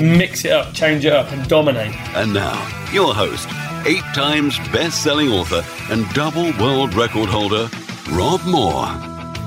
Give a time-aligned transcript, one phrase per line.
[0.00, 1.94] Mix it up, change it up, and dominate.
[2.16, 2.56] And now,
[2.92, 3.48] your host,
[3.86, 7.68] eight times best selling author and double world record holder,
[8.10, 8.86] Rob Moore.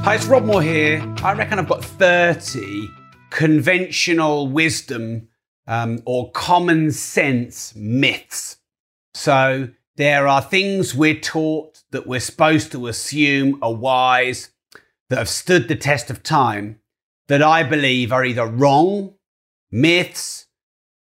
[0.03, 1.01] Hi, it's Rob Moore here.
[1.23, 2.89] I reckon I've got 30
[3.29, 5.27] conventional wisdom
[5.67, 8.57] um, or common sense myths.
[9.13, 14.51] So there are things we're taught that we're supposed to assume are wise,
[15.09, 16.79] that have stood the test of time,
[17.27, 19.13] that I believe are either wrong,
[19.71, 20.47] myths,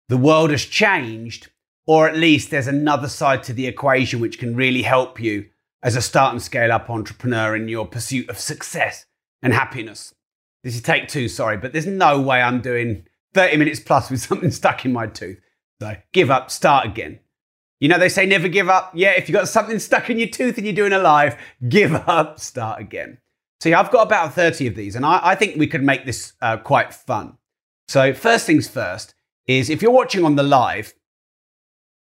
[0.09, 1.50] the world has changed,
[1.86, 5.47] or at least there's another side to the equation which can really help you
[5.83, 9.06] as a start and scale up entrepreneur in your pursuit of success
[9.42, 10.14] and happiness.
[10.64, 14.20] This is take two, sorry, but there's no way I'm doing 30 minutes plus with
[14.28, 15.39] something stuck in my tooth.
[15.80, 17.20] So give up, start again.
[17.78, 18.92] You know, they say never give up.
[18.95, 21.36] Yeah, if you've got something stuck in your tooth and you're doing a live,
[21.69, 23.19] give up, start again.
[23.64, 26.34] Yeah, I've got about 30 of these, and I, I think we could make this
[26.41, 27.36] uh, quite fun.
[27.89, 29.15] So, first things first
[29.47, 30.95] is if you're watching on the live,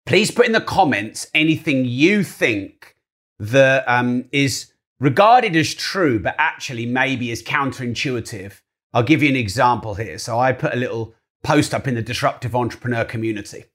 [0.05, 2.95] please put in the comments anything you think
[3.39, 8.61] that um, is regarded as true, but actually maybe is counterintuitive.
[8.93, 10.17] I'll give you an example here.
[10.17, 11.13] So, I put a little
[11.43, 13.65] post up in the disruptive entrepreneur community.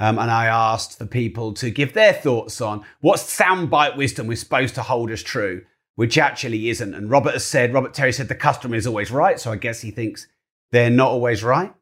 [0.00, 4.36] Um, and I asked for people to give their thoughts on what soundbite wisdom we're
[4.36, 6.92] supposed to hold as true, which actually isn't.
[6.92, 9.38] And Robert has said, Robert Terry said the customer is always right.
[9.38, 10.26] So I guess he thinks
[10.72, 11.72] they're not always right.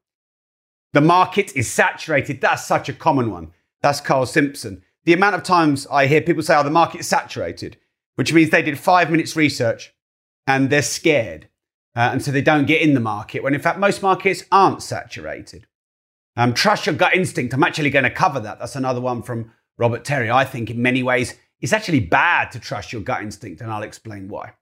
[0.92, 2.41] The market is saturated.
[2.41, 3.52] That's such a common one.
[3.80, 4.83] That's Carl Simpson.
[5.05, 7.78] The amount of times I hear people say, oh, the market's saturated,
[8.17, 9.95] which means they did five minutes research
[10.46, 11.48] and they're scared.
[11.96, 14.83] Uh, and so they don't get in the market, when in fact, most markets aren't
[14.83, 15.67] saturated.
[16.36, 17.52] Um, trust your gut instinct.
[17.52, 18.58] I'm actually going to cover that.
[18.58, 20.30] That's another one from Robert Terry.
[20.30, 23.83] I think in many ways it's actually bad to trust your gut instinct, and I'll
[23.83, 24.52] explain why.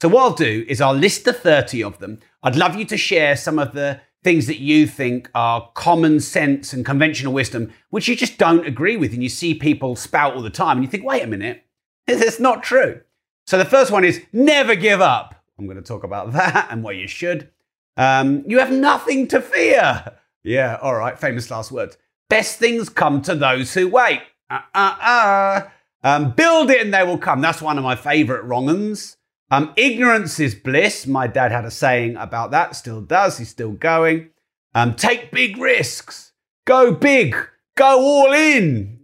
[0.00, 2.20] So, what I'll do is I'll list the 30 of them.
[2.42, 6.72] I'd love you to share some of the things that you think are common sense
[6.72, 10.42] and conventional wisdom, which you just don't agree with, and you see people spout all
[10.42, 11.64] the time, and you think, wait a minute,
[12.06, 13.00] it's not true.
[13.46, 15.34] So, the first one is never give up.
[15.58, 17.50] I'm going to talk about that and why you should.
[17.96, 20.12] Um, you have nothing to fear.
[20.44, 21.98] Yeah, all right, famous last words.
[22.30, 24.22] Best things come to those who wait.
[24.48, 25.68] Uh, uh, uh.
[26.02, 27.42] Um, build it and they will come.
[27.42, 29.17] That's one of my favorite wrong uns.
[29.50, 31.06] Um, ignorance is bliss.
[31.06, 33.38] My dad had a saying about that, still does.
[33.38, 34.30] He's still going.
[34.74, 36.32] Um, take big risks.
[36.66, 37.34] Go big.
[37.76, 39.00] Go all in.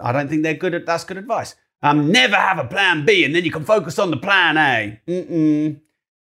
[0.00, 1.54] I don't think they're good at that's good advice.
[1.82, 5.00] Um, never have a plan B and then you can focus on the plan A.
[5.06, 5.80] Mm-mm.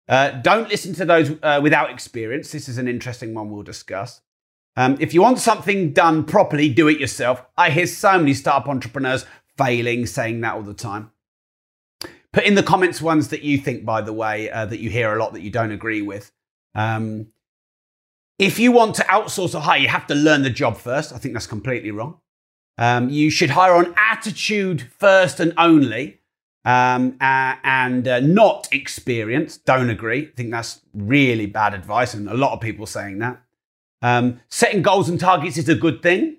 [0.09, 2.51] Uh, don't listen to those uh, without experience.
[2.51, 4.21] This is an interesting one we'll discuss.
[4.75, 7.45] Um, if you want something done properly, do it yourself.
[7.57, 9.25] I hear so many startup entrepreneurs
[9.57, 11.11] failing, saying that all the time.
[12.33, 15.15] Put in the comments ones that you think, by the way, uh, that you hear
[15.15, 16.31] a lot that you don't agree with.
[16.75, 17.27] Um,
[18.39, 21.13] if you want to outsource or hire, you have to learn the job first.
[21.13, 22.19] I think that's completely wrong.
[22.79, 26.21] Um, you should hire on attitude first and only,
[26.65, 29.57] um, uh, and uh, not experience.
[29.57, 30.23] Don't agree.
[30.23, 33.41] I think that's really bad advice, and a lot of people saying that.
[34.01, 36.37] Um, setting goals and targets is a good thing.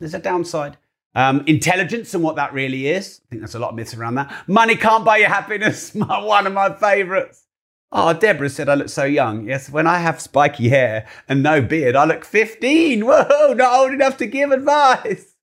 [0.00, 0.78] There's a downside.
[1.14, 3.20] Um, intelligence and what that really is.
[3.24, 4.32] I think there's a lot of myths around that.
[4.46, 5.94] Money can't buy you happiness.
[5.94, 7.44] My, one of my favorites.
[7.90, 9.46] Oh, Deborah said I look so young.
[9.46, 13.06] Yes, when I have spiky hair and no beard, I look 15.
[13.06, 15.34] Whoa, not old enough to give advice.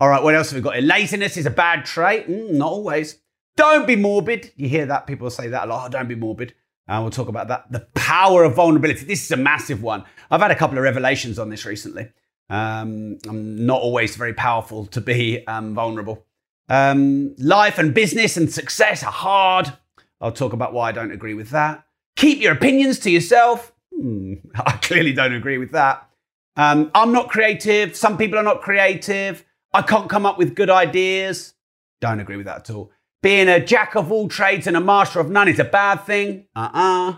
[0.00, 0.82] All right, what else have we got?
[0.82, 2.28] Laziness is a bad trait.
[2.28, 3.20] Mm, not always.
[3.56, 4.52] Don't be morbid.
[4.56, 5.06] You hear that?
[5.06, 5.86] People say that a lot.
[5.86, 6.54] Oh, don't be morbid.
[6.88, 7.70] And we'll talk about that.
[7.70, 9.04] The power of vulnerability.
[9.06, 10.04] This is a massive one.
[10.30, 12.08] I've had a couple of revelations on this recently.
[12.48, 16.24] Um, I'm not always very powerful to be um, vulnerable.
[16.68, 19.72] Um, life and business and success are hard.
[20.20, 21.84] I'll talk about why I don't agree with that.
[22.16, 23.72] Keep your opinions to yourself.
[23.94, 26.08] Hmm, I clearly don't agree with that.
[26.56, 27.94] Um, I'm not creative.
[27.96, 29.44] Some people are not creative.
[29.74, 31.54] I can't come up with good ideas.
[32.00, 32.90] Don't agree with that at all.
[33.22, 36.46] Being a jack of all trades and a master of none is a bad thing.
[36.54, 37.16] Uh uh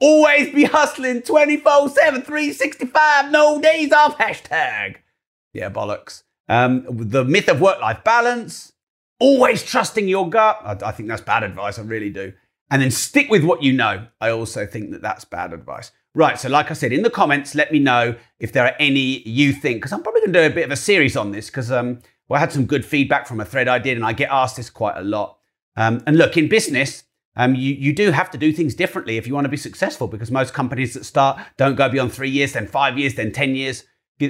[0.00, 4.18] Always be hustling 24 7, 365, no days off.
[4.18, 4.96] Hashtag.
[5.52, 6.24] Yeah, bollocks.
[6.48, 8.72] Um, the myth of work life balance.
[9.20, 10.60] Always trusting your gut.
[10.64, 11.78] I, I think that's bad advice.
[11.78, 12.32] I really do.
[12.70, 14.06] And then stick with what you know.
[14.20, 15.92] I also think that that's bad advice.
[16.14, 16.38] Right.
[16.38, 19.52] So, like I said, in the comments, let me know if there are any you
[19.52, 21.70] think, because I'm probably going to do a bit of a series on this because
[21.70, 24.30] um, well, I had some good feedback from a thread I did, and I get
[24.30, 25.38] asked this quite a lot.
[25.76, 27.03] Um, and look, in business,
[27.36, 30.06] um, you, you do have to do things differently if you want to be successful
[30.06, 33.54] because most companies that start don't go beyond three years, then five years, then 10
[33.54, 33.84] years.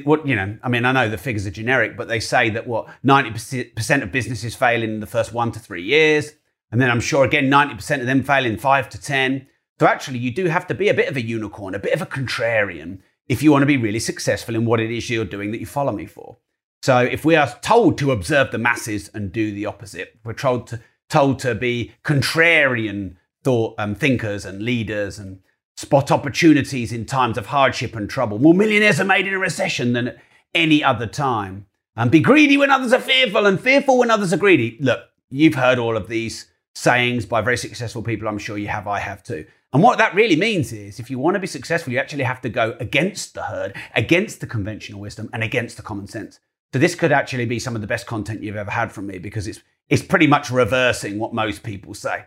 [0.05, 2.67] What, you know, I mean, I know the figures are generic, but they say that
[2.67, 6.33] what 90% of businesses fail in the first one to three years.
[6.73, 9.47] And then I'm sure again, 90% of them fail in five to 10.
[9.79, 12.01] So actually, you do have to be a bit of a unicorn, a bit of
[12.01, 15.51] a contrarian if you want to be really successful in what it is you're doing
[15.51, 16.39] that you follow me for.
[16.83, 20.67] So if we are told to observe the masses and do the opposite, we're told
[20.69, 25.41] to, told to be contrarian thought um, thinkers and leaders and
[25.77, 28.39] spot opportunities in times of hardship and trouble.
[28.39, 30.19] More millionaires are made in a recession than at
[30.55, 31.67] any other time.
[31.97, 34.77] And be greedy when others are fearful and fearful when others are greedy.
[34.81, 38.27] Look, you've heard all of these sayings by very successful people.
[38.27, 39.47] I'm sure you have, I have too.
[39.73, 42.41] And what that really means is if you want to be successful, you actually have
[42.43, 46.39] to go against the herd, against the conventional wisdom, and against the common sense.
[46.73, 49.19] So this could actually be some of the best content you've ever had from me
[49.19, 52.25] because it's it's pretty much reversing what most people say.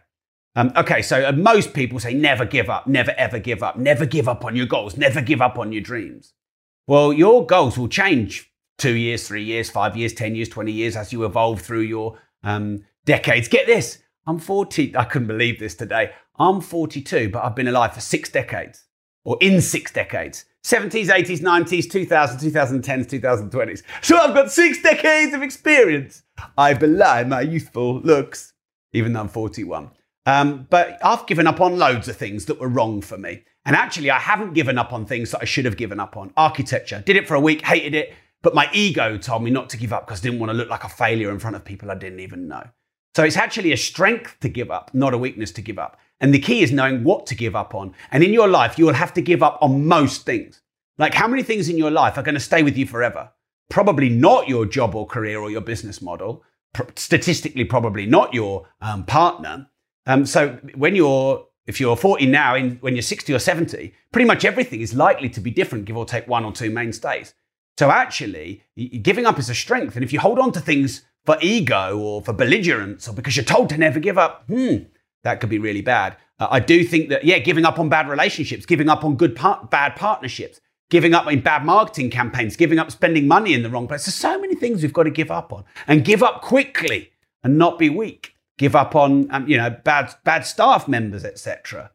[0.56, 4.06] Um, okay, so uh, most people say never give up, never ever give up, never
[4.06, 6.34] give up on your goals, never give up on your dreams.
[6.88, 10.96] Well, your goals will change two years, three years, five years, 10 years, 20 years
[10.96, 13.48] as you evolve through your um, decades.
[13.48, 16.12] Get this, I'm 40, I couldn't believe this today.
[16.40, 18.86] I'm 42, but I've been alive for six decades,
[19.24, 23.84] or in six decades 70s, 80s, 90s, 2000s, 2010s, 2020s.
[24.02, 26.24] So I've got six decades of experience.
[26.58, 28.54] I belie my youthful looks,
[28.94, 29.92] even though I'm 41.
[30.26, 33.44] Um, but I've given up on loads of things that were wrong for me.
[33.66, 36.34] And actually, I haven't given up on things that I should have given up on.
[36.36, 39.78] Architecture, did it for a week, hated it, but my ego told me not to
[39.78, 41.90] give up because I didn't want to look like a failure in front of people
[41.90, 42.64] I didn't even know.
[43.16, 46.00] So it's actually a strength to give up, not a weakness to give up.
[46.20, 47.94] And the key is knowing what to give up on.
[48.12, 50.62] And in your life, you will have to give up on most things.
[50.98, 53.32] Like, how many things in your life are going to stay with you forever?
[53.70, 56.44] Probably not your job or career or your business model.
[56.96, 59.68] statistically, probably not your um, partner.
[60.06, 64.26] Um, so when you're if you're 40 now, in, when you're 60 or 70, pretty
[64.26, 67.34] much everything is likely to be different, give or take one or two mainstays.
[67.78, 68.64] So actually,
[69.02, 69.96] giving up is a strength.
[69.96, 73.46] And if you hold on to things for ego or for belligerence or because you're
[73.46, 74.78] told to never give up, hmm,
[75.24, 76.16] that could be really bad.
[76.40, 79.36] Uh, I do think that, yeah, giving up on bad relationships, giving up on good
[79.36, 83.70] par- bad partnerships, giving up in bad marketing campaigns, giving up spending money in the
[83.70, 84.06] wrong place.
[84.06, 87.12] There's so many things we've got to give up on and give up quickly
[87.44, 88.34] and not be weak.
[88.58, 91.92] Give up on, um, you know, bad, bad staff members, etc.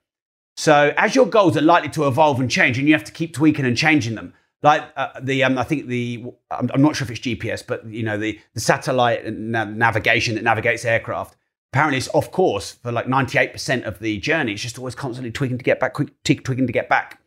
[0.56, 3.34] So as your goals are likely to evolve and change and you have to keep
[3.34, 7.04] tweaking and changing them, like uh, the um, I think the I'm, I'm, not sure
[7.04, 11.36] if it's GPS, but you know the the satellite na- navigation that navigates aircraft.
[11.72, 14.52] Apparently, it's off course for like 98% of the journey.
[14.52, 17.21] It's just always constantly tweaking to get back, quick, tweaking to get back.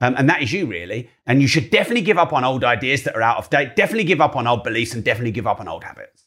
[0.00, 1.10] Um, and that is you, really.
[1.26, 4.04] And you should definitely give up on old ideas that are out of date, definitely
[4.04, 6.24] give up on old beliefs, and definitely give up on old habits.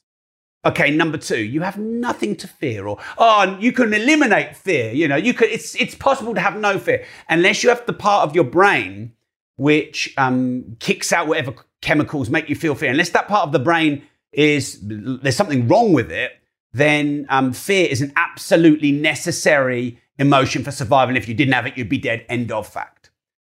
[0.63, 4.91] Okay, number two, you have nothing to fear, or oh, you can eliminate fear.
[4.91, 5.49] You know, you could.
[5.49, 9.13] It's it's possible to have no fear unless you have the part of your brain
[9.57, 12.91] which um, kicks out whatever chemicals make you feel fear.
[12.91, 16.31] Unless that part of the brain is there's something wrong with it,
[16.73, 21.17] then um, fear is an absolutely necessary emotion for survival.
[21.17, 22.25] If you didn't have it, you'd be dead.
[22.29, 23.00] End of fact.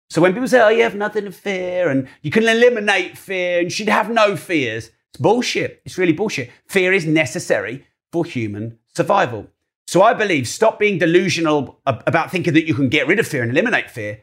[0.10, 3.60] So when people say, "Oh, you have nothing to fear," and you can eliminate fear,
[3.60, 5.82] and you should have no fears, it's bullshit.
[5.86, 6.52] It's really bullshit.
[6.68, 9.48] Fear is necessary for human survival.
[9.88, 13.42] So I believe stop being delusional about thinking that you can get rid of fear
[13.42, 14.22] and eliminate fear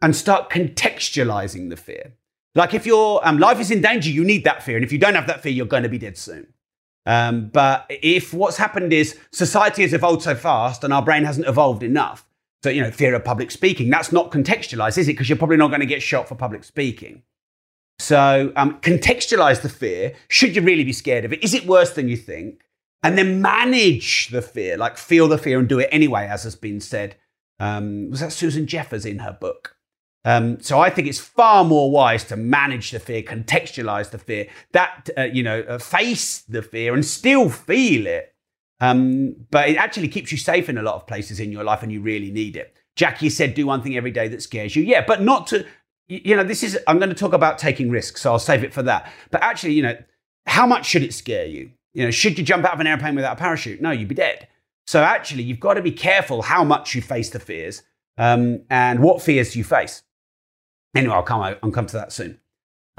[0.00, 2.12] and start contextualizing the fear.
[2.54, 4.76] Like if your um, life is in danger, you need that fear.
[4.76, 6.52] And if you don't have that fear, you're going to be dead soon.
[7.06, 11.48] Um, but if what's happened is society has evolved so fast and our brain hasn't
[11.48, 12.24] evolved enough,
[12.62, 15.12] so, you know, fear of public speaking, that's not contextualized, is it?
[15.12, 17.22] Because you're probably not going to get shot for public speaking.
[17.98, 20.14] So um, contextualize the fear.
[20.28, 21.42] Should you really be scared of it?
[21.42, 22.64] Is it worse than you think?
[23.02, 26.56] And then manage the fear, like feel the fear and do it anyway, as has
[26.56, 27.16] been said.
[27.58, 29.76] Um, was that Susan Jeffers in her book?
[30.24, 34.48] Um, so I think it's far more wise to manage the fear, contextualize the fear,
[34.72, 38.29] that uh, you know, uh, face the fear and still feel it.
[38.80, 41.82] Um, but it actually keeps you safe in a lot of places in your life,
[41.82, 42.74] and you really need it.
[42.96, 45.66] Jackie said, "Do one thing every day that scares you." Yeah, but not to.
[46.08, 46.78] You know, this is.
[46.86, 49.12] I'm going to talk about taking risks, so I'll save it for that.
[49.30, 49.96] But actually, you know,
[50.46, 51.70] how much should it scare you?
[51.92, 53.80] You know, should you jump out of an airplane without a parachute?
[53.80, 54.48] No, you'd be dead.
[54.86, 57.82] So actually, you've got to be careful how much you face the fears
[58.18, 60.02] um, and what fears you face.
[60.94, 62.39] Anyway, I'll come, I'll come to that soon.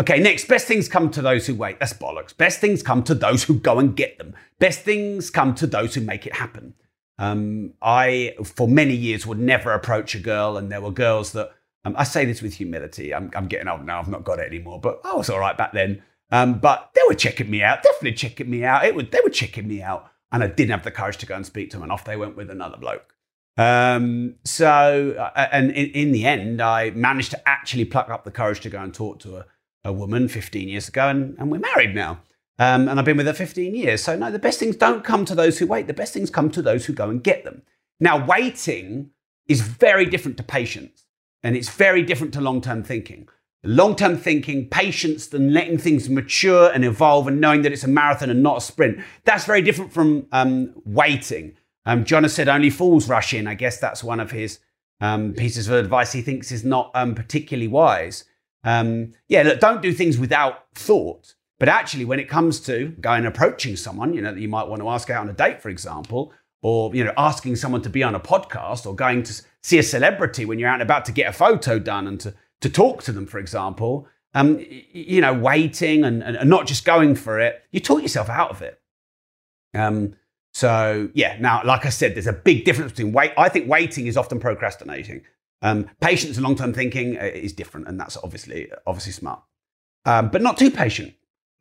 [0.02, 1.80] Okay, next, best things come to those who wait.
[1.80, 2.36] That's bollocks.
[2.36, 4.34] Best things come to those who go and get them.
[4.58, 6.74] Best things come to those who make it happen.
[7.20, 11.52] Um, I, for many years, would never approach a girl, and there were girls that
[11.86, 13.14] Um, I say this with humility.
[13.14, 14.00] I'm, I'm getting old now.
[14.00, 16.02] I've not got it anymore, but I was all right back then.
[16.32, 18.86] Um, but they were checking me out, definitely checking me out.
[18.86, 21.36] It would, they were checking me out, and I didn't have the courage to go
[21.36, 23.14] and speak to them, and off they went with another bloke.
[23.58, 28.32] Um, so, uh, and in, in, the end, I managed to actually pluck up the
[28.32, 29.46] courage to go and talk to a,
[29.84, 32.22] a woman 15 years ago, and, and we're married now.
[32.60, 34.04] Um, and I've been with her 15 years.
[34.04, 35.88] So, no, the best things don't come to those who wait.
[35.88, 37.64] The best things come to those who go and get them.
[38.00, 39.12] Now, waiting
[39.48, 41.06] is very different to patience,
[41.44, 43.28] and it's very different to long term thinking
[43.64, 47.88] long term thinking, patience, and letting things mature and evolve and knowing that it's a
[47.88, 49.00] marathon and not a sprint.
[49.24, 51.56] That's very different from um, waiting.
[51.86, 53.48] Um, John has said only fools rush in.
[53.48, 54.60] I guess that's one of his
[55.00, 58.26] um, pieces of advice he thinks is not um, particularly wise.
[58.64, 61.36] Um, yeah, look, don't do things without thought.
[61.60, 64.82] But actually, when it comes to going approaching someone, you know, that you might want
[64.82, 68.02] to ask out on a date, for example, or you know, asking someone to be
[68.02, 71.12] on a podcast, or going to see a celebrity when you're out and about to
[71.12, 75.34] get a photo done and to to talk to them, for example, um, you know,
[75.34, 78.80] waiting and, and, not just going for it, you talk yourself out of it.
[79.74, 80.16] Um,
[80.54, 83.34] so yeah, now, like I said, there's a big difference between wait.
[83.38, 85.24] I think waiting is often procrastinating.
[85.62, 89.44] Um, patience and long-term thinking uh, is different, and that's obviously obviously smart,
[90.06, 91.14] um, but not too patient.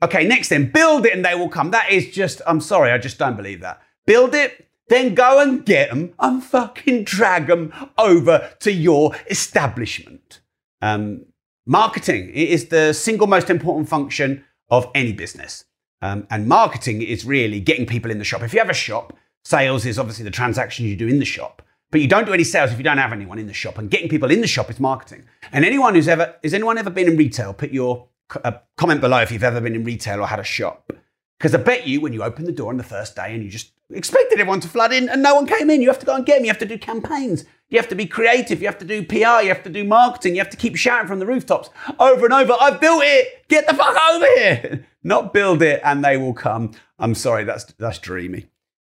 [0.02, 1.70] Okay, next then, build it and they will come.
[1.72, 3.82] That is just, I'm sorry, I just don't believe that.
[4.06, 10.40] Build it, then go and get them and fucking drag them over to your establishment.
[10.80, 11.26] Um,
[11.66, 15.64] marketing is the single most important function of any business.
[16.00, 18.42] Um, and marketing is really getting people in the shop.
[18.42, 19.12] If you have a shop,
[19.44, 21.60] sales is obviously the transactions you do in the shop.
[21.90, 23.78] But you don't do any sales if you don't have anyone in the shop.
[23.78, 25.24] And getting people in the shop is marketing.
[25.50, 27.52] And anyone who's ever, has anyone ever been in retail?
[27.52, 28.08] Put your
[28.44, 30.92] uh, comment below if you've ever been in retail or had a shop.
[31.38, 33.50] Because I bet you when you open the door on the first day and you
[33.50, 36.14] just expected everyone to flood in and no one came in, you have to go
[36.14, 36.44] and get them.
[36.44, 37.44] You have to do campaigns.
[37.70, 38.60] You have to be creative.
[38.60, 39.42] You have to do PR.
[39.42, 40.34] You have to do marketing.
[40.34, 42.54] You have to keep shouting from the rooftops over and over.
[42.60, 43.48] I've built it.
[43.48, 44.86] Get the fuck over here.
[45.02, 46.72] Not build it and they will come.
[46.98, 47.44] I'm sorry.
[47.44, 48.49] That's, that's dreamy.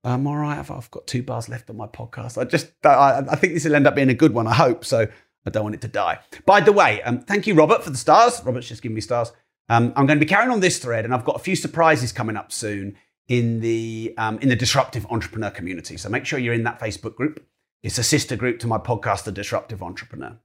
[0.06, 0.58] I'm all right.
[0.58, 2.38] I've, I've got two bars left on my podcast.
[2.38, 4.46] I just, I, I think this will end up being a good one.
[4.46, 5.08] I hope so.
[5.44, 6.20] I don't want it to die.
[6.44, 8.40] By the way, um, thank you, Robert, for the stars.
[8.44, 9.32] Robert's just giving me stars.
[9.68, 12.12] Um, I'm going to be carrying on this thread, and I've got a few surprises
[12.12, 12.96] coming up soon
[13.28, 15.96] in the um, in the disruptive entrepreneur community.
[15.96, 17.44] So make sure you're in that Facebook group.
[17.82, 20.38] It's a sister group to my podcast, The Disruptive Entrepreneur.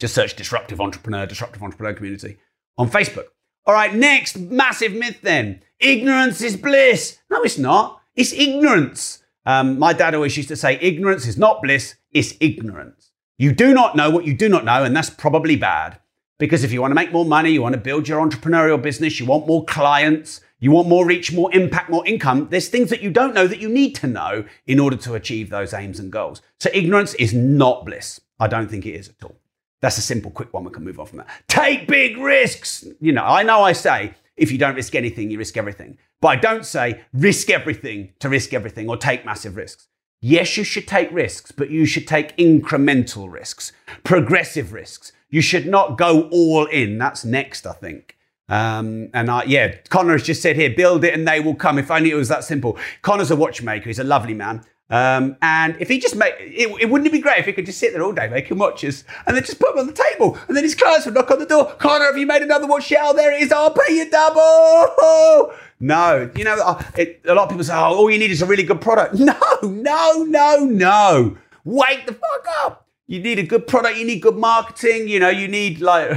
[0.00, 2.38] Just search Disruptive Entrepreneur, Disruptive Entrepreneur Community
[2.78, 3.26] on Facebook.
[3.64, 5.62] All right, next massive myth then.
[5.78, 7.18] Ignorance is bliss.
[7.30, 8.01] No, it's not.
[8.14, 9.22] It's ignorance.
[9.46, 13.10] Um, my dad always used to say, ignorance is not bliss, it's ignorance.
[13.38, 15.98] You do not know what you do not know, and that's probably bad.
[16.38, 19.18] Because if you want to make more money, you want to build your entrepreneurial business,
[19.18, 22.48] you want more clients, you want more reach, more impact, more income.
[22.50, 25.50] There's things that you don't know that you need to know in order to achieve
[25.50, 26.42] those aims and goals.
[26.60, 28.20] So ignorance is not bliss.
[28.38, 29.36] I don't think it is at all.
[29.80, 30.64] That's a simple, quick one.
[30.64, 31.28] We can move on from that.
[31.48, 32.84] Take big risks.
[33.00, 35.98] You know, I know I say if you don't risk anything, you risk everything.
[36.20, 39.88] But I don't say risk everything to risk everything or take massive risks.
[40.20, 43.72] Yes, you should take risks, but you should take incremental risks,
[44.04, 45.12] progressive risks.
[45.30, 46.98] You should not go all in.
[46.98, 48.16] That's next, I think.
[48.48, 51.78] Um, and I, yeah, Connor has just said here, build it and they will come.
[51.78, 52.78] If only it was that simple.
[53.00, 53.88] Connor's a watchmaker.
[53.88, 54.62] He's a lovely man.
[54.92, 57.64] Um, and if he just make it, it, wouldn't it be great if he could
[57.64, 60.38] just sit there all day making watches and then just put them on the table
[60.48, 61.74] and then his clients would knock on the door.
[61.78, 62.90] Connor, have you made another watch?
[62.90, 63.50] Yeah, there it is.
[63.50, 65.52] I'll pay you double.
[65.84, 68.40] No, you know, uh, it, a lot of people say, oh, all you need is
[68.40, 69.14] a really good product.
[69.18, 69.34] No,
[69.64, 71.36] no, no, no.
[71.64, 72.86] Wake the fuck up.
[73.08, 73.96] You need a good product.
[73.96, 75.08] You need good marketing.
[75.08, 76.16] You know, you need like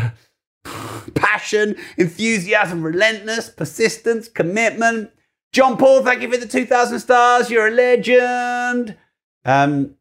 [1.15, 5.10] passion, enthusiasm, relentless, persistence, commitment.
[5.55, 7.50] John Paul, thank you for the 2,000 stars.
[7.50, 8.97] You're a legend.
[9.45, 9.95] Um,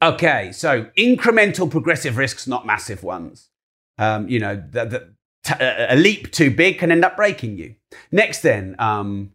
[0.00, 3.48] okay, so incremental progressive risks, not massive ones.
[3.98, 7.74] Um, you know, the, the, t- a leap too big can end up breaking you.
[8.12, 9.32] Next, then, um,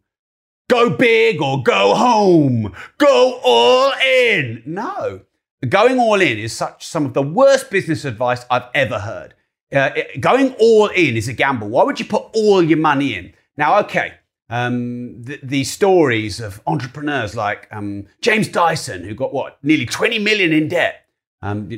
[0.69, 2.73] go big or go home.
[2.97, 4.63] Go all in.
[4.65, 5.23] No,
[5.67, 9.33] going all in is such some of the worst business advice I've ever heard.
[9.75, 9.89] Uh,
[10.21, 11.67] going all in is a gamble.
[11.67, 13.33] Why would you put all your money in?
[13.57, 14.13] Now, okay,
[14.49, 15.23] um,
[15.63, 21.05] stories of entrepreneurs like um, James Dyson, who got what, nearly 20 million in debt.
[21.41, 21.69] Um,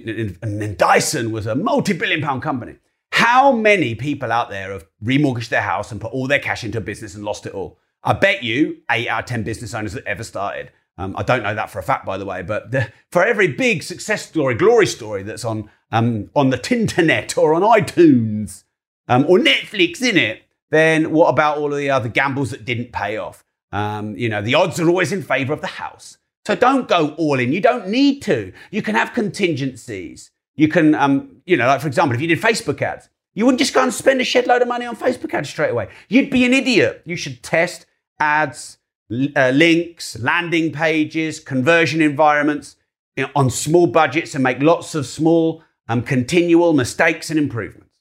[0.41, 2.75] and then Dyson was a multi billion pound company.
[3.11, 6.77] How many people out there have remortgaged their house and put all their cash into
[6.77, 7.79] a business and lost it all?
[8.03, 10.71] I bet you eight out of 10 business owners that ever started.
[10.97, 13.47] Um, I don't know that for a fact, by the way, but the, for every
[13.47, 18.63] big success story, glory story that's on um, on the Tinternet or on iTunes
[19.07, 22.91] um, or Netflix in it, then what about all of the other gambles that didn't
[22.91, 23.43] pay off?
[23.71, 26.17] Um, you know, the odds are always in favor of the house.
[26.45, 27.51] So don't go all in.
[27.51, 28.51] You don't need to.
[28.71, 30.31] You can have contingencies.
[30.55, 33.59] You can, um, you know, like for example, if you did Facebook ads, you wouldn't
[33.59, 35.89] just go and spend a shed load of money on Facebook ads straight away.
[36.07, 37.03] You'd be an idiot.
[37.05, 37.85] You should test
[38.19, 38.77] ads,
[39.11, 42.75] uh, links, landing pages, conversion environments
[43.15, 47.99] you know, on small budgets and make lots of small, um, continual mistakes and improvements.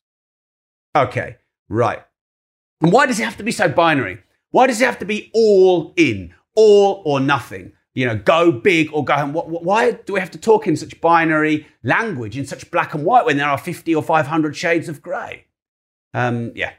[0.96, 1.36] Okay,
[1.68, 2.02] right.
[2.80, 4.22] And why does it have to be so binary?
[4.50, 7.72] Why does it have to be all in, all or nothing?
[7.94, 9.34] You know, go big or go home.
[9.34, 13.26] Why do we have to talk in such binary language, in such black and white,
[13.26, 15.46] when there are 50 or 500 shades of grey?
[16.14, 16.72] Um, yeah.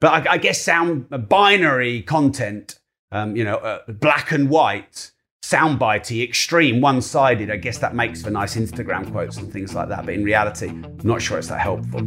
[0.00, 2.78] But I, I, guess sound binary content,
[3.10, 8.22] um, you know, uh, black and white, soundbitey, extreme, one sided, I guess that makes
[8.22, 10.04] for nice Instagram quotes and things like that.
[10.04, 12.06] But in reality, I'm not sure it's that helpful.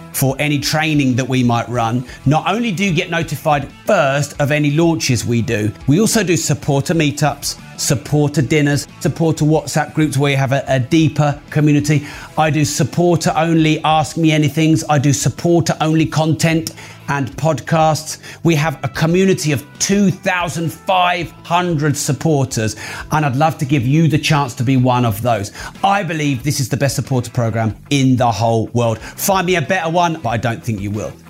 [0.13, 2.05] for any training that we might run.
[2.25, 6.37] Not only do you get notified first of any launches we do, we also do
[6.37, 12.05] supporter meetups, supporter dinners, supporter WhatsApp groups where you have a, a deeper community.
[12.37, 14.83] I do supporter only Ask Me Anythings.
[14.89, 16.73] I do supporter only content
[17.11, 18.17] and podcasts.
[18.43, 22.77] We have a community of 2,500 supporters,
[23.11, 25.51] and I'd love to give you the chance to be one of those.
[25.83, 28.99] I believe this is the best supporter program in the whole world.
[28.99, 31.11] Find me a better one, but I don't think you will.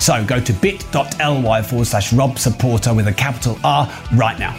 [0.00, 3.86] So go to bit.ly forward slash Rob Supporter with a capital R
[4.16, 4.56] right now.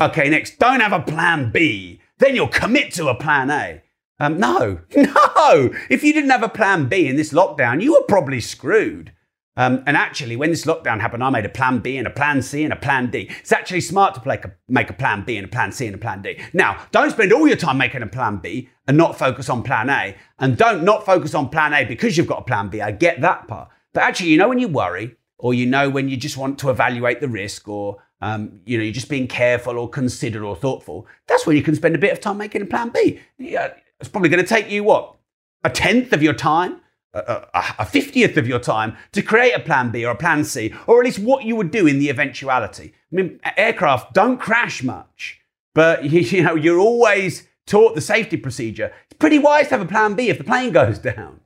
[0.00, 2.00] Okay, next, don't have a plan B.
[2.18, 3.82] Then you'll commit to a plan A.
[4.18, 5.70] Um, no, no.
[5.90, 9.12] If you didn't have a plan B in this lockdown, you were probably screwed.
[9.56, 12.40] Um, and actually, when this lockdown happened, I made a plan B and a plan
[12.40, 13.30] C and a plan D.
[13.40, 16.22] It's actually smart to make a plan B and a plan C and a plan
[16.22, 16.40] D.
[16.54, 19.90] Now, don't spend all your time making a plan B and not focus on plan
[19.90, 20.16] A.
[20.38, 22.80] And don't not focus on plan A because you've got a plan B.
[22.80, 23.68] I get that part.
[23.92, 26.70] But actually, you know, when you worry, or you know, when you just want to
[26.70, 31.06] evaluate the risk, or um, you know, you're just being careful or considerate or thoughtful,
[31.26, 33.20] that's when you can spend a bit of time making a plan B.
[33.36, 35.16] Yeah, it's probably going to take you what
[35.64, 36.80] a tenth of your time,
[37.14, 40.74] a, a, 50th of your time to create a plan B or a plan C,
[40.86, 42.94] or at least what you would do in the eventuality.
[43.12, 45.40] I mean, aircraft don't crash much,
[45.74, 48.92] but you, you know, you're always taught the safety procedure.
[49.10, 51.40] It's pretty wise to have a plan B if the plane goes down.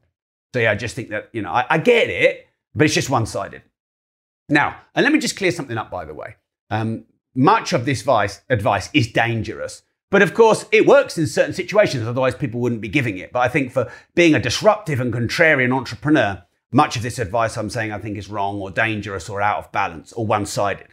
[0.55, 3.11] So yeah, I just think that, you know, I, I get it, but it's just
[3.11, 3.63] one sided.
[4.49, 6.37] Now, and let me just clear something up, by the way.
[6.71, 9.83] Um, much of this vice, advice is dangerous.
[10.11, 13.33] But of course, it works in certain situations, otherwise, people wouldn't be giving it.
[13.33, 17.71] But I think for being a disruptive and contrarian entrepreneur, much of this advice I'm
[17.71, 20.89] saying I think is wrong or dangerous or out of balance or one sided.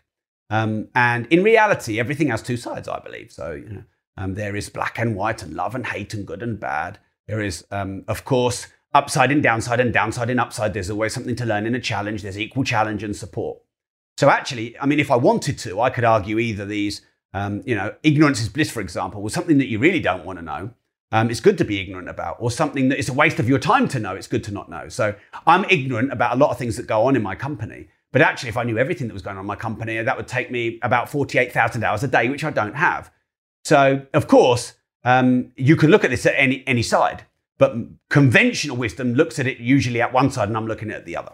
[0.50, 3.32] Um, and in reality, everything has two sides, I believe.
[3.32, 3.84] So, you know,
[4.18, 7.00] um, there is black and white and love and hate and good and bad.
[7.28, 10.74] There is, um, of course, upside and downside and downside and upside.
[10.74, 12.22] There's always something to learn in a challenge.
[12.22, 13.60] There's equal challenge and support.
[14.18, 17.02] So actually, I mean, if I wanted to, I could argue either these,
[17.34, 20.40] um, you know, ignorance is bliss, for example, was something that you really don't want
[20.40, 20.72] to know.
[21.12, 23.60] Um, it's good to be ignorant about, or something that it's a waste of your
[23.60, 24.16] time to know.
[24.16, 24.90] It's good to not know.
[24.90, 25.16] So
[25.46, 27.88] I'm ignorant about a lot of things that go on in my company.
[28.12, 30.28] But actually, if I knew everything that was going on in my company, that would
[30.28, 33.12] take me about 48,000 hours a day, which I don't have.
[33.64, 37.26] So, of course, um, you can look at this at any, any side,
[37.58, 37.76] but
[38.10, 41.34] conventional wisdom looks at it usually at one side, and I'm looking at the other.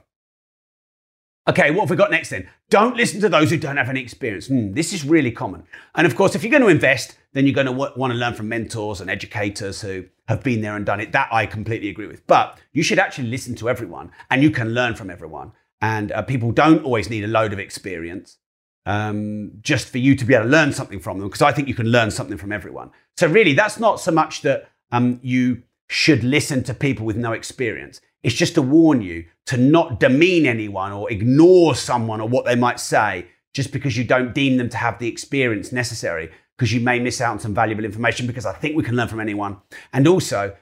[1.47, 2.47] Okay, what have we got next then?
[2.69, 4.47] Don't listen to those who don't have any experience.
[4.47, 5.63] Hmm, this is really common.
[5.95, 8.36] And of course, if you're going to invest, then you're going to want to learn
[8.36, 11.12] from mentors and educators who have been there and done it.
[11.12, 12.25] That I completely agree with.
[12.28, 15.54] But you should actually listen to everyone and you can learn from everyone.
[15.82, 18.38] And uh, people don't always need a load of experience
[18.86, 21.67] um, just for you to be able to learn something from them, because I think
[21.67, 22.91] you can learn something from everyone.
[23.17, 27.34] So, really, that's not so much that um, you should listen to people with no
[27.34, 28.02] experience.
[28.24, 32.56] It's just to warn you to not demean anyone or ignore someone or what they
[32.56, 36.82] might say just because you don't deem them to have the experience necessary, because you
[36.82, 39.58] may miss out on some valuable information because I think we can learn from anyone.
[39.94, 40.56] And also,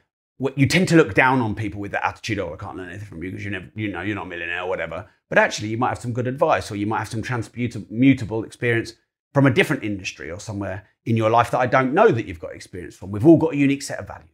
[0.55, 2.39] you tend to look down on people with that attitude.
[2.39, 4.29] Oh, I can't learn anything from you because you never, you know, you're not a
[4.29, 5.07] millionaire or whatever.
[5.29, 8.93] But actually, you might have some good advice, or you might have some transmutable experience
[9.33, 12.39] from a different industry or somewhere in your life that I don't know that you've
[12.39, 13.11] got experience from.
[13.11, 14.29] We've all got a unique set of values.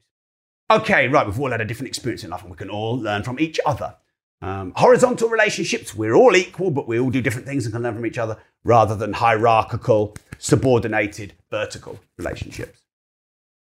[0.73, 3.21] Okay, right, we've all had a different experience in life and we can all learn
[3.21, 3.95] from each other.
[4.41, 7.93] Um, horizontal relationships, we're all equal, but we all do different things and can learn
[7.93, 12.81] from each other rather than hierarchical, subordinated, vertical relationships.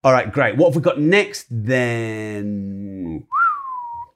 [0.03, 0.57] All right, great.
[0.57, 3.27] What have we got next then?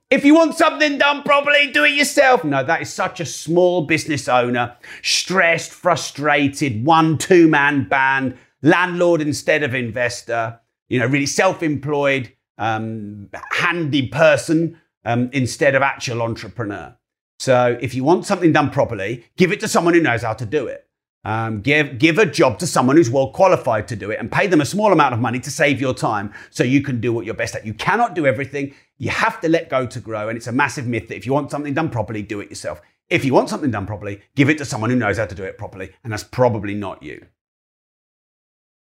[0.08, 2.44] If you want something done properly, do it yourself.
[2.44, 9.20] No, that is such a small business owner, stressed, frustrated, one two man band, landlord
[9.20, 16.22] instead of investor, you know, really self employed, um, handy person um, instead of actual
[16.22, 16.96] entrepreneur.
[17.38, 20.46] So if you want something done properly, give it to someone who knows how to
[20.46, 20.86] do it.
[21.24, 24.46] Um, give, give a job to someone who's well qualified to do it and pay
[24.46, 27.26] them a small amount of money to save your time so you can do what
[27.26, 27.66] you're best at.
[27.66, 28.74] You cannot do everything.
[28.98, 30.28] You have to let go to grow.
[30.28, 32.80] And it's a massive myth that if you want something done properly, do it yourself.
[33.08, 35.42] If you want something done properly, give it to someone who knows how to do
[35.42, 35.90] it properly.
[36.04, 37.26] And that's probably not you.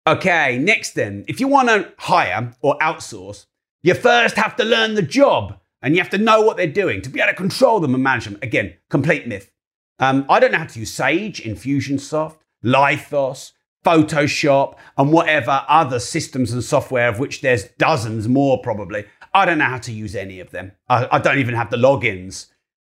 [0.06, 1.23] Okay, next then.
[1.30, 3.45] If you want to hire or outsource,
[3.86, 7.04] you first have to learn the job and you have to know what they're doing
[7.04, 8.39] to be able to control them and manage them.
[8.41, 9.52] Again, complete myth.
[10.00, 13.52] Um, I don't know how to use Sage, Infusionsoft, Lithos,
[13.86, 19.06] Photoshop, and whatever other systems and software, of which there's dozens more probably.
[19.36, 20.71] I don't know how to use any of them.
[20.89, 22.48] I, I don't even have the logins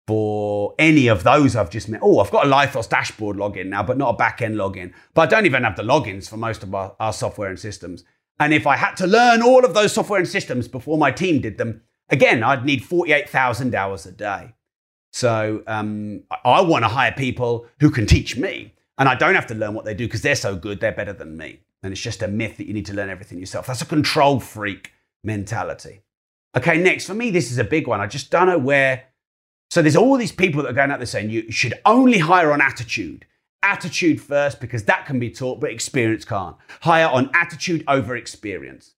[0.06, 2.02] for any of those I've just met.
[2.04, 4.94] Oh, I've got a Lithos dashboard login now, but not a back end login.
[5.16, 8.04] But I don't even have the logins for most of our, our software and systems.
[8.40, 11.42] And if I had to learn all of those software and systems before my team
[11.42, 14.54] did them, again, I'd need 48,000 hours a day.
[15.14, 18.74] So um, I want to hire people who can teach me.
[18.98, 21.14] And I don't have to learn what they do because they're so good, they're better
[21.14, 21.62] than me.
[21.84, 23.68] And it's just a myth that you need to learn everything yourself.
[23.68, 24.94] That's a control freak
[25.24, 26.02] mentality.
[26.56, 28.00] Okay, next, for me, this is a big one.
[28.00, 29.06] I just don't know where.
[29.70, 32.52] So there's all these people that are going out there saying you should only hire
[32.52, 33.26] on attitude.
[33.66, 36.56] Attitude first, because that can be taught, but experience can't.
[36.82, 38.94] Hire on attitude over experience.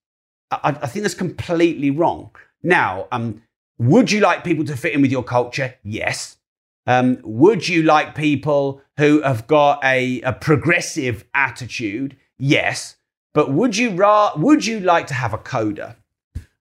[0.51, 2.32] I, I think that's completely wrong.
[2.62, 3.41] Now, um,
[3.77, 5.75] would you like people to fit in with your culture?
[5.84, 6.38] Yes.
[6.86, 12.17] Um, would you like people who have got a, a progressive attitude?
[12.38, 12.97] Yes.
[13.34, 15.95] But would you ra- would you like to have a coder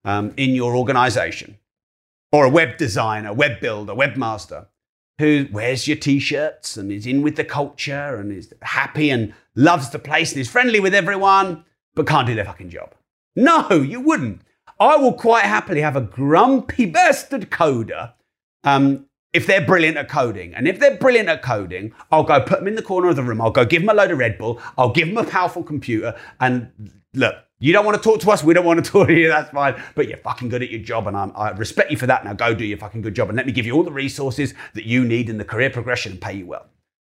[0.04, 1.58] um, in your organization
[2.32, 4.66] or a web designer, web builder, webmaster
[5.18, 9.90] who wears your t-shirts and is in with the culture and is happy and loves
[9.90, 12.94] the place and is friendly with everyone but can't do their fucking job?
[13.34, 14.42] No, you wouldn't.
[14.78, 18.12] I will quite happily have a grumpy bastard coder
[18.64, 20.54] um, if they're brilliant at coding.
[20.54, 23.22] And if they're brilliant at coding, I'll go put them in the corner of the
[23.22, 23.40] room.
[23.40, 24.60] I'll go give them a load of Red Bull.
[24.76, 26.14] I'll give them a powerful computer.
[26.40, 28.44] And look, you don't want to talk to us.
[28.44, 29.28] We don't want to talk to you.
[29.28, 29.82] That's fine.
[29.94, 31.06] But you're fucking good at your job.
[31.06, 32.24] And I'm, I respect you for that.
[32.24, 33.28] Now go do your fucking good job.
[33.28, 36.12] And let me give you all the resources that you need in the career progression
[36.12, 36.66] and pay you well.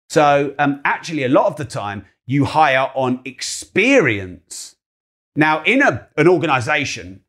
[0.09, 4.75] So um, actually, a lot of the time, you hire on experience.
[5.35, 7.21] Now, in a, an organization,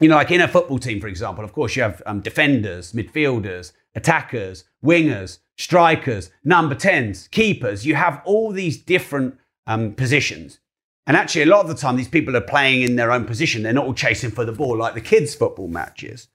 [0.00, 2.92] you know, like in a football team, for example, of course, you have um, defenders,
[2.92, 7.86] midfielders, attackers, wingers, strikers, number 10s, keepers.
[7.86, 10.60] You have all these different um, positions.
[11.06, 13.62] And actually, a lot of the time, these people are playing in their own position.
[13.62, 16.28] They're not all chasing for the ball like the kids' football matches.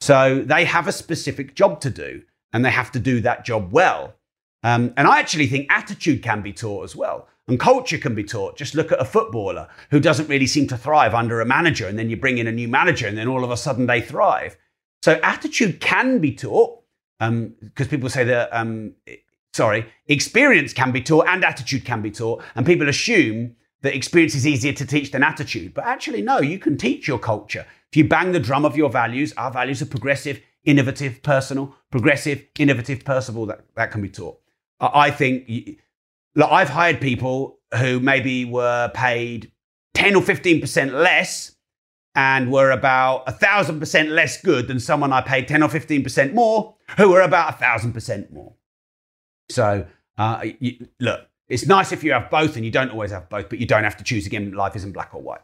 [0.00, 2.22] So they have a specific job to do,
[2.52, 4.14] and they have to do that job well.
[4.62, 7.28] Um, and I actually think attitude can be taught as well.
[7.48, 8.56] And culture can be taught.
[8.56, 11.98] Just look at a footballer who doesn't really seem to thrive under a manager, and
[11.98, 14.56] then you bring in a new manager, and then all of a sudden they thrive.
[15.02, 16.82] So attitude can be taught
[17.18, 18.94] because um, people say that, um,
[19.52, 22.42] sorry, experience can be taught and attitude can be taught.
[22.54, 25.74] And people assume that experience is easier to teach than attitude.
[25.74, 27.66] But actually, no, you can teach your culture.
[27.90, 32.44] If you bang the drum of your values, our values are progressive, innovative, personal, progressive,
[32.58, 34.38] innovative, personal, that, that can be taught.
[34.80, 35.48] I think
[36.34, 39.52] Look, I've hired people who maybe were paid
[39.94, 41.54] 10 or 15% less
[42.14, 46.32] and were about a thousand percent less good than someone I paid 10 or 15%
[46.32, 48.54] more who were about a thousand percent more.
[49.50, 51.20] So, uh, you, look,
[51.52, 53.84] it's nice if you have both and you don't always have both, but you don't
[53.84, 54.52] have to choose again.
[54.52, 55.42] Life isn't black or white.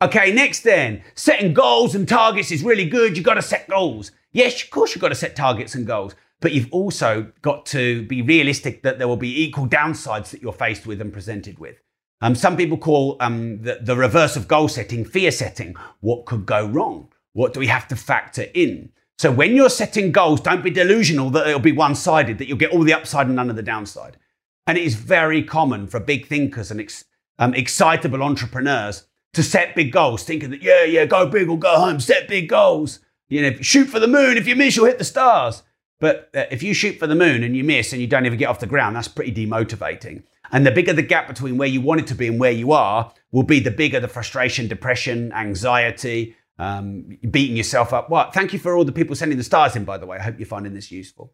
[0.00, 3.16] Okay, next then, setting goals and targets is really good.
[3.16, 4.10] You've got to set goals.
[4.32, 8.04] Yes, of course, you've got to set targets and goals but you've also got to
[8.06, 11.80] be realistic that there will be equal downsides that you're faced with and presented with.
[12.20, 15.74] Um, some people call um, the, the reverse of goal setting fear setting.
[16.00, 17.08] What could go wrong?
[17.32, 18.90] What do we have to factor in?
[19.18, 22.58] So when you're setting goals, don't be delusional that it'll be one sided, that you'll
[22.58, 24.16] get all the upside and none of the downside.
[24.66, 27.04] And it is very common for big thinkers and ex-
[27.38, 31.76] um, excitable entrepreneurs to set big goals, thinking that, yeah, yeah, go big or go
[31.76, 33.00] home, set big goals.
[33.28, 34.36] You know, shoot for the moon.
[34.36, 35.62] If you miss, you'll hit the stars.
[36.00, 38.38] But uh, if you shoot for the moon and you miss and you don't even
[38.38, 40.24] get off the ground, that's pretty demotivating.
[40.50, 43.12] And the bigger the gap between where you wanted to be and where you are
[43.30, 48.10] will be the bigger the frustration, depression, anxiety, um, beating yourself up.
[48.10, 50.18] Well, thank you for all the people sending the stars in, by the way.
[50.18, 51.32] I hope you're finding this useful.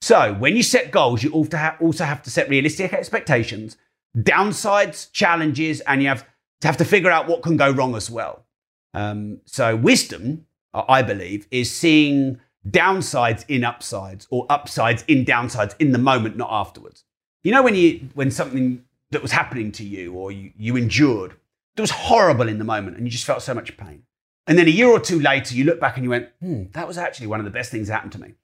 [0.00, 1.56] So, when you set goals, you also
[2.04, 3.76] have to set realistic expectations,
[4.16, 6.26] downsides, challenges, and you have
[6.60, 8.44] to have to figure out what can go wrong as well.
[8.92, 15.92] Um, so, wisdom, I believe, is seeing downsides in upsides or upsides in downsides in
[15.92, 17.04] the moment, not afterwards.
[17.42, 21.36] You know when you when something that was happening to you or you, you endured
[21.76, 24.02] that was horrible in the moment and you just felt so much pain.
[24.46, 26.86] And then a year or two later, you look back and you went, hmm, that
[26.86, 28.34] was actually one of the best things that happened to me.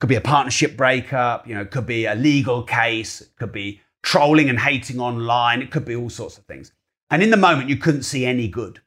[0.00, 4.48] Could be a partnership breakup, you know, could be a legal case, could be trolling
[4.48, 6.72] and hating online, it could be all sorts of things.
[7.10, 8.80] And in the moment, you couldn't see any good.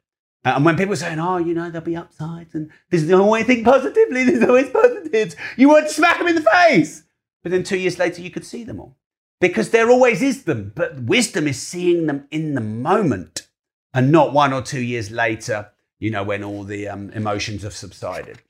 [0.44, 3.08] Uh, and when people are saying, oh, you know, there'll be upsides and this is
[3.08, 6.36] the only way to think positively, there's always positives, you want to smack them in
[6.36, 7.04] the face.
[7.42, 8.96] But then two years later, you could see them all
[9.40, 10.72] because there always is them.
[10.74, 13.48] But wisdom is seeing them in the moment
[13.92, 17.74] and not one or two years later, you know, when all the um, emotions have
[17.74, 18.40] subsided.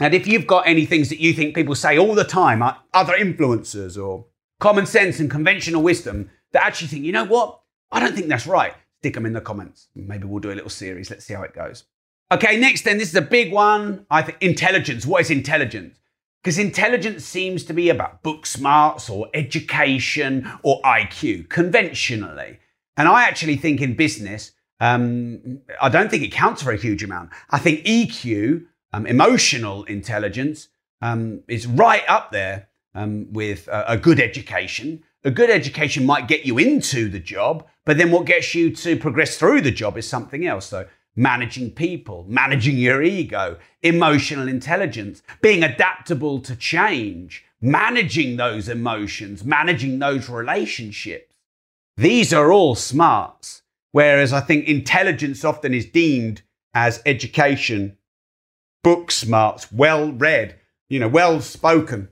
[0.00, 2.74] And if you've got any things that you think people say all the time, uh,
[2.94, 4.26] other influencers or
[4.58, 7.60] common sense and conventional wisdom, that actually think, you know what?
[7.92, 9.88] I don't think that's right stick them in the comments.
[9.94, 11.10] Maybe we'll do a little series.
[11.10, 11.84] Let's see how it goes.
[12.30, 14.04] Okay, next then, this is a big one.
[14.10, 15.06] I think intelligence.
[15.06, 15.98] What is intelligence?
[16.42, 22.58] Because intelligence seems to be about book smarts or education or IQ conventionally.
[22.98, 27.02] And I actually think in business, um, I don't think it counts for a huge
[27.02, 27.30] amount.
[27.48, 30.68] I think EQ, um, emotional intelligence,
[31.02, 35.02] um, is right up there um, with a, a good education.
[35.24, 38.96] A good education might get you into the job, but then what gets you to
[38.96, 40.66] progress through the job is something else.
[40.66, 49.44] So, managing people, managing your ego, emotional intelligence, being adaptable to change, managing those emotions,
[49.44, 51.34] managing those relationships.
[51.96, 53.62] These are all smarts.
[53.92, 57.96] Whereas I think intelligence often is deemed as education,
[58.82, 62.08] book smarts, well read, you know, well spoken.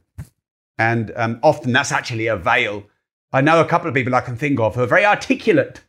[0.78, 2.84] And um, often that's actually a veil
[3.32, 5.82] I know a couple of people I can think of who are very articulate,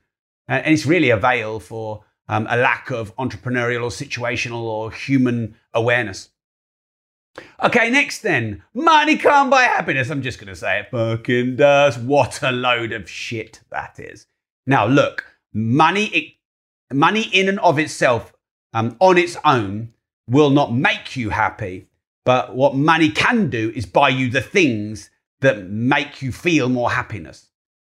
[0.47, 5.55] and it's really a veil for um, a lack of entrepreneurial or situational or human
[5.73, 6.29] awareness.
[7.63, 8.63] Okay, next then.
[8.73, 10.09] Money can't buy happiness.
[10.09, 11.97] I'm just going to say it fucking does.
[11.97, 14.25] What a load of shit that is.
[14.67, 16.33] Now, look, money, it,
[16.93, 18.33] money in and of itself,
[18.73, 19.93] um, on its own,
[20.29, 21.87] will not make you happy.
[22.25, 25.09] But what money can do is buy you the things
[25.41, 27.47] that make you feel more happiness.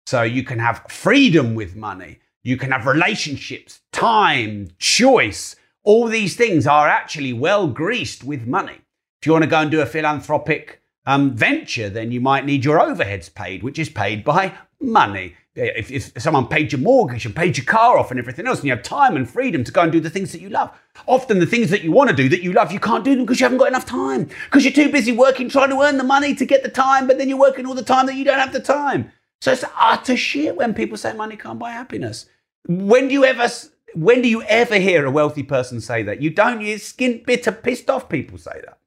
[0.07, 5.57] So you can have freedom with money, you can have relationships, time, choice.
[5.83, 8.79] All these things are actually well greased with money.
[9.21, 12.65] If you want to go and do a philanthropic um, venture, then you might need
[12.65, 15.35] your overheads paid, which is paid by money.
[15.59, 18.67] If, if, someone paid your mortgage and paid your car off and everything else, and
[18.67, 20.71] you have time and freedom to go and do the things that you love.
[21.07, 23.25] Often the things that you want to do that you love, you can't do them
[23.25, 24.29] because you haven't got enough time.
[24.45, 27.19] Because you're too busy working, trying to earn the money to get the time, but
[27.19, 29.11] then you're working all the time that you don't have the time.
[29.41, 32.27] So it's utter shit when people say money can't buy happiness.
[32.67, 33.49] When do you ever
[33.95, 36.21] when do you ever hear a wealthy person say that?
[36.21, 38.79] You don't, you skin bitter, pissed off people say that.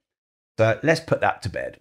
[0.58, 1.80] So let's put that to bed.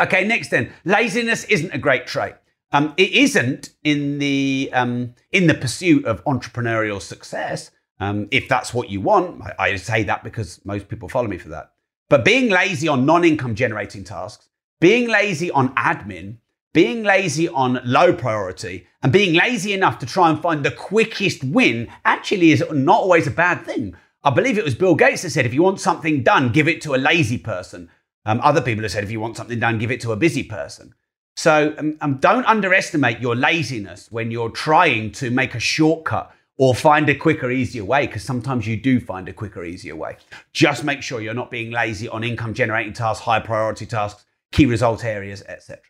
[0.00, 0.72] Okay, next then.
[0.84, 2.34] Laziness isn't a great trait.
[2.72, 7.70] Um, it isn't in the um, in the pursuit of entrepreneurial success.
[8.00, 11.38] Um, if that's what you want, I, I say that because most people follow me
[11.38, 11.72] for that.
[12.08, 14.48] But being lazy on non-income generating tasks,
[14.80, 16.38] being lazy on admin,
[16.72, 21.44] being lazy on low priority, and being lazy enough to try and find the quickest
[21.44, 23.94] win actually is not always a bad thing.
[24.24, 26.80] I believe it was Bill Gates that said, if you want something done, give it
[26.82, 27.90] to a lazy person.
[28.24, 30.44] Um, other people have said, if you want something done, give it to a busy
[30.44, 30.94] person.
[31.36, 36.74] So um, um, don't underestimate your laziness when you're trying to make a shortcut or
[36.74, 40.16] find a quicker, easier way, because sometimes you do find a quicker, easier way.
[40.52, 44.66] Just make sure you're not being lazy on income generating tasks, high priority tasks, key
[44.66, 45.80] result areas, etc.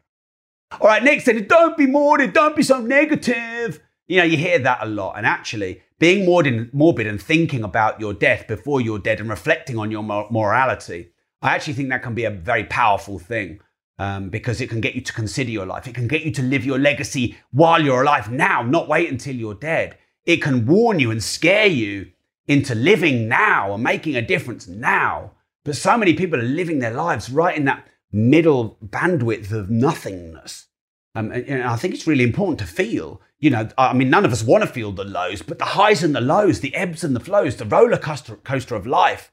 [0.81, 3.81] All right, next thing, don't be morbid, don't be so negative.
[4.07, 5.15] You know, you hear that a lot.
[5.17, 9.79] And actually, being morbid, morbid and thinking about your death before you're dead and reflecting
[9.79, 11.11] on your morality,
[11.43, 13.61] I actually think that can be a very powerful thing
[14.03, 15.87] um, because it can get you to consider your life.
[15.87, 19.37] It can get you to live your legacy while you're alive now, not wait until
[19.37, 19.97] you're dead.
[20.25, 22.11] It can warn you and scare you
[22.49, 25.33] into living now and making a difference now.
[25.65, 30.67] But so many people are living their lives right in that middle bandwidth of nothingness.
[31.15, 33.21] Um, and, and I think it's really important to feel.
[33.39, 36.03] You know, I mean, none of us want to feel the lows, but the highs
[36.03, 39.31] and the lows, the ebbs and the flows, the roller coaster, coaster of life.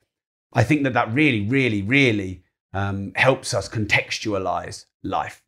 [0.53, 5.43] I think that that really, really, really um, helps us contextualize life.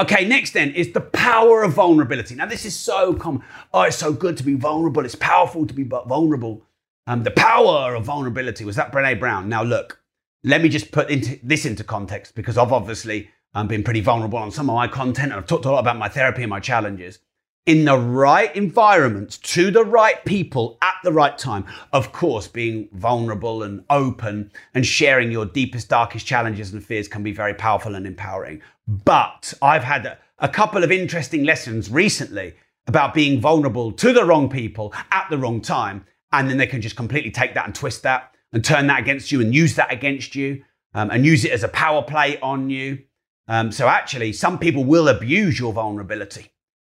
[0.00, 2.34] Okay, next then is the power of vulnerability.
[2.34, 3.42] Now, this is so common.
[3.72, 5.04] Oh, it's so good to be vulnerable.
[5.04, 6.66] It's powerful to be vulnerable.
[7.06, 9.48] Um, the power of vulnerability was that Brene Brown.
[9.48, 10.00] Now, look,
[10.44, 14.38] let me just put into, this into context because I've obviously um, been pretty vulnerable
[14.38, 16.60] on some of my content and I've talked a lot about my therapy and my
[16.60, 17.18] challenges.
[17.64, 21.64] In the right environment to the right people at the right time.
[21.92, 27.22] Of course, being vulnerable and open and sharing your deepest, darkest challenges and fears can
[27.22, 28.62] be very powerful and empowering.
[28.88, 32.54] But I've had a, a couple of interesting lessons recently
[32.88, 36.04] about being vulnerable to the wrong people at the wrong time.
[36.32, 39.30] And then they can just completely take that and twist that and turn that against
[39.30, 42.70] you and use that against you um, and use it as a power play on
[42.70, 43.04] you.
[43.46, 46.48] Um, so actually, some people will abuse your vulnerability.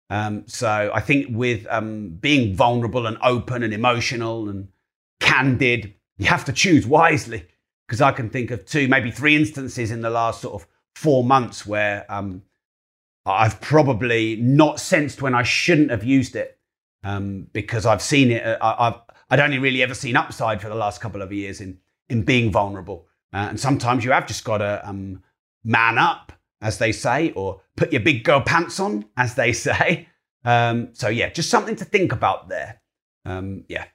[0.10, 4.68] Um, so I think with um, being vulnerable and open and emotional and
[5.20, 7.48] candid, you have to choose wisely.
[7.88, 11.24] Because I can think of two, maybe three instances in the last sort of four
[11.24, 12.44] months where um,
[13.26, 16.58] I've probably not sensed when I shouldn't have used it
[17.04, 18.46] um, because I've seen it.
[18.46, 21.62] Uh, I, have I'd only really ever seen upside for the last couple of years
[21.62, 23.08] in in being vulnerable.
[23.34, 25.24] Uh, and sometimes you have just got to um,
[25.64, 26.32] man up,
[26.64, 30.08] as they say, or put your big girl pants on, as they say.
[30.46, 32.82] Um, so yeah, just something to think about there.
[33.26, 33.86] Um, yeah.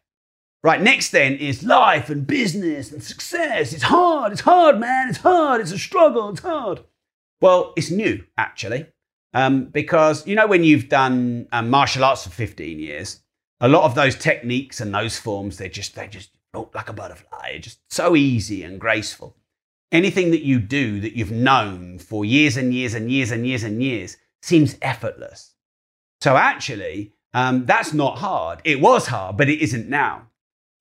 [0.62, 3.72] Right, next then is life and business and success.
[3.72, 6.80] It's hard, it's hard, man, it's hard, it's a struggle, it's hard.
[7.40, 8.86] Well, it's new, actually,
[9.32, 13.20] um, because you know when you've done um, martial arts for 15 years,
[13.60, 16.92] a lot of those techniques and those forms, they just, they just look like a
[16.92, 17.52] butterfly.
[17.54, 19.36] It's just so easy and graceful.
[19.90, 23.62] Anything that you do that you've known for years and years and years and years
[23.62, 25.54] and years seems effortless.
[26.20, 28.60] So actually, um, that's not hard.
[28.64, 30.26] It was hard, but it isn't now.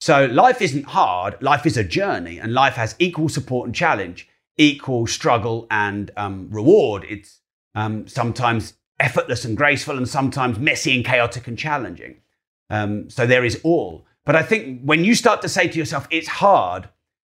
[0.00, 1.40] So life isn't hard.
[1.42, 6.48] Life is a journey, and life has equal support and challenge, equal struggle and um,
[6.50, 7.04] reward.
[7.08, 7.40] It's
[7.74, 12.20] um, sometimes effortless and graceful, and sometimes messy and chaotic and challenging.
[12.70, 14.06] Um, so there is all.
[14.24, 16.88] But I think when you start to say to yourself, it's hard,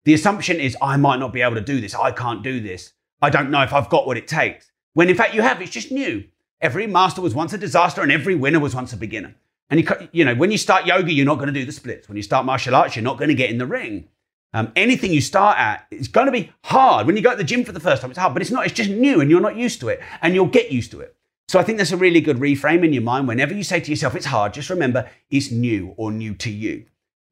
[0.07, 1.93] the assumption is, I might not be able to do this.
[1.93, 2.93] I can't do this.
[3.21, 4.71] I don't know if I've got what it takes.
[4.95, 6.23] When in fact you have, it's just new.
[6.61, 9.35] Every master was once a disaster and every winner was once a beginner.
[9.69, 12.09] And you, you know, when you start yoga, you're not going to do the splits.
[12.09, 14.07] When you start martial arts, you're not going to get in the ring.
[14.55, 17.09] Um, anything you start at, it's going to be hard.
[17.09, 18.65] When you go to the gym for the first time, it's hard, but it's not.
[18.65, 21.17] It's just new and you're not used to it and you'll get used to it.
[21.49, 23.27] So I think that's a really good reframe in your mind.
[23.27, 26.87] Whenever you say to yourself, it's hard, just remember it's new or new to you.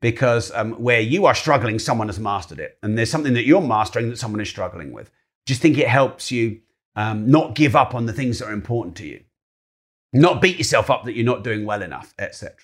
[0.05, 2.79] Because um, where you are struggling, someone has mastered it.
[2.83, 5.11] And there's something that you're mastering that someone is struggling with.
[5.47, 6.61] Just think it helps you
[6.95, 9.25] um, not give up on the things that are important to you
[10.15, 12.55] not beat yourself up that you're not doing well enough, etc.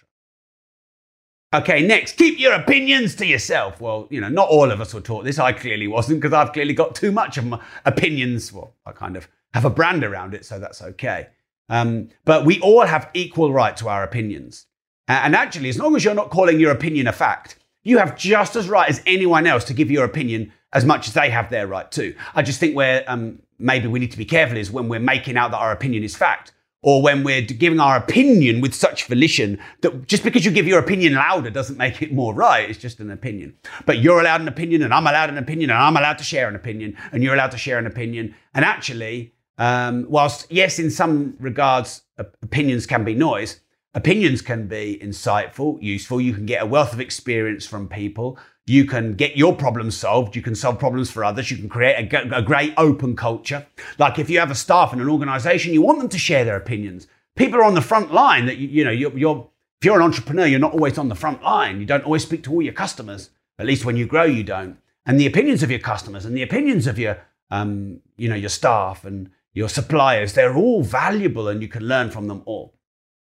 [1.53, 3.81] Okay, next, keep your opinions to yourself.
[3.81, 5.40] Well, you know, not all of us were taught this.
[5.40, 8.53] I clearly wasn't because I've clearly got too much of my opinions.
[8.53, 11.26] Well, I kind of have a brand around it, so that's okay.
[11.68, 14.66] Um, but we all have equal right to our opinions.
[15.10, 18.56] And actually, as long as you're not calling your opinion a fact, you have just
[18.56, 21.66] as right as anyone else to give your opinion as much as they have their
[21.66, 22.14] right to.
[22.34, 25.36] I just think where um, maybe we need to be careful is when we're making
[25.36, 29.58] out that our opinion is fact or when we're giving our opinion with such volition
[29.82, 32.70] that just because you give your opinion louder doesn't make it more right.
[32.70, 33.54] It's just an opinion.
[33.84, 36.48] But you're allowed an opinion, and I'm allowed an opinion, and I'm allowed to share
[36.48, 38.34] an opinion, and you're allowed to share an opinion.
[38.54, 43.60] And actually, um, whilst, yes, in some regards, opinions can be noise,
[43.94, 46.20] opinions can be insightful, useful.
[46.20, 48.38] You can get a wealth of experience from people.
[48.66, 50.37] You can get your problems solved.
[50.37, 51.50] You can solve problems for others.
[51.50, 53.66] You can create a, a great open culture.
[53.98, 56.57] Like if you have a staff in an organization, you want them to share their
[56.57, 57.09] opinions.
[57.37, 59.50] People are on the front line that, you, you know, you're, you're,
[59.81, 61.81] if you're an entrepreneur, you're not always on the front line.
[61.81, 63.31] You don't always speak to all your customers.
[63.59, 64.79] At least when you grow, you don't.
[65.07, 67.18] And the opinions of your customers and the opinions of your,
[67.50, 72.11] um, you know, your staff and your suppliers, they're all valuable and you can learn
[72.11, 72.74] from them all.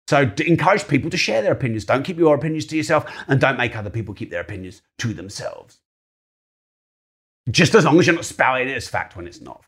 [0.07, 1.85] So encourage people to share their opinions.
[1.85, 5.13] Don't keep your opinions to yourself and don't make other people keep their opinions to
[5.13, 5.79] themselves.
[7.49, 9.63] Just as long as you're not spouting it as fact when it's not.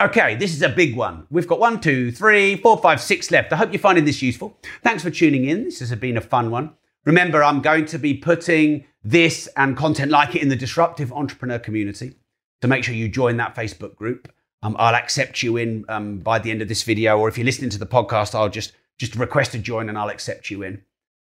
[0.00, 1.26] Okay, this is a big one.
[1.30, 3.52] We've got one, two, three, four, five, six left.
[3.52, 4.58] I hope you're finding this useful.
[4.82, 5.64] Thanks for tuning in.
[5.64, 6.74] This has been a fun one.
[7.06, 11.58] Remember, I'm going to be putting this and content like it in the disruptive entrepreneur
[11.58, 12.14] community.
[12.60, 14.30] So make sure you join that Facebook group.
[14.62, 17.44] Um, I'll accept you in um, by the end of this video, or if you're
[17.44, 20.82] listening to the podcast, I'll just just request to join and I'll accept you in.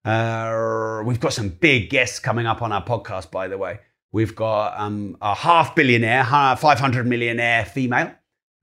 [0.04, 3.80] Uh, we've got some big guests coming up on our podcast, by the way.
[4.12, 8.12] We've got um, a half billionaire, 500 millionaire female.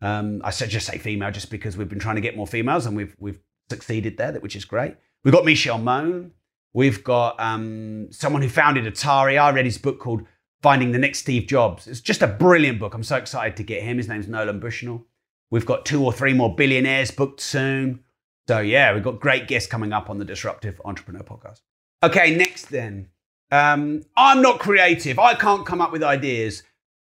[0.02, 2.96] Um, I just say female just because we've been trying to get more females and
[2.96, 3.40] we've we've
[3.70, 4.96] succeeded there, which is great.
[5.24, 6.32] We've got Michelle Mone.
[6.74, 9.40] We've got um, someone who founded Atari.
[9.40, 10.24] I read his book called
[10.62, 11.88] Finding the Next Steve Jobs.
[11.88, 12.94] It's just a brilliant book.
[12.94, 13.98] I'm so excited to get him.
[13.98, 15.06] His name's Nolan Bushnell.
[15.52, 18.04] We've got two or three more billionaires booked soon.
[18.48, 21.62] So yeah, we've got great guests coming up on the Disruptive Entrepreneur Podcast.
[22.02, 23.10] Okay, next then.
[23.52, 25.20] Um, I'm not creative.
[25.20, 26.64] I can't come up with ideas.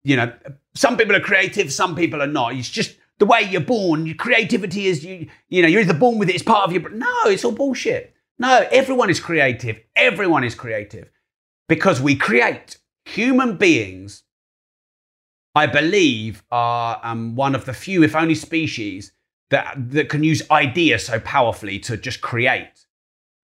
[0.03, 0.33] You know,
[0.75, 2.53] some people are creative, some people are not.
[2.53, 4.05] It's just the way you're born.
[4.05, 5.27] Your creativity is you.
[5.49, 6.35] You know, you're either born with it.
[6.35, 6.89] It's part of your.
[6.89, 8.13] No, it's all bullshit.
[8.39, 9.79] No, everyone is creative.
[9.95, 11.09] Everyone is creative
[11.67, 12.77] because we create.
[13.05, 14.23] Human beings,
[15.55, 19.13] I believe, are um, one of the few, if only, species
[19.49, 22.85] that that can use ideas so powerfully to just create.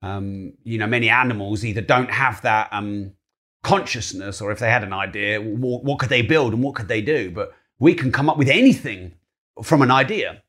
[0.02, 3.14] Um, you know, many animals either don't have that um,
[3.64, 6.90] consciousness, or if they had an idea, what, what, could they build and what could
[6.90, 7.32] they do?
[7.32, 9.14] But we can come up with anything
[9.64, 10.44] from an idea.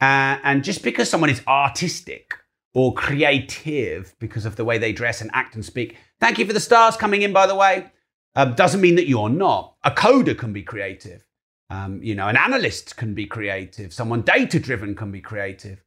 [0.00, 2.34] Uh, and just because someone is artistic
[2.72, 6.52] or creative because of the way they dress and act and speak, thank you for
[6.54, 7.90] the stars coming in, by the way,
[8.34, 9.76] uh, doesn't mean that you're not.
[9.84, 11.24] A coder can be creative.
[11.74, 13.92] Um, you know, an analyst can be creative.
[13.92, 15.82] Someone data driven can be creative.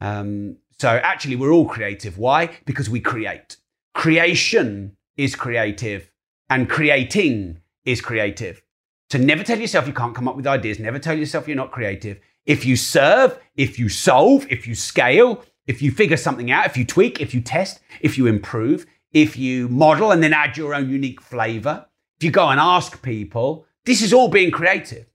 [0.00, 2.18] Um, so actually, we're all creative.
[2.18, 2.50] Why?
[2.66, 3.56] Because we create.
[3.94, 6.10] Creation is creative,
[6.50, 8.62] and creating is creative.
[9.10, 10.78] So never tell yourself you can't come up with ideas.
[10.78, 12.20] Never tell yourself you're not creative.
[12.46, 16.76] If you serve, if you solve, if you scale, if you figure something out, if
[16.76, 20.74] you tweak, if you test, if you improve, if you model and then add your
[20.74, 21.86] own unique flavor,
[22.18, 25.06] if you go and ask people, this is all being creative.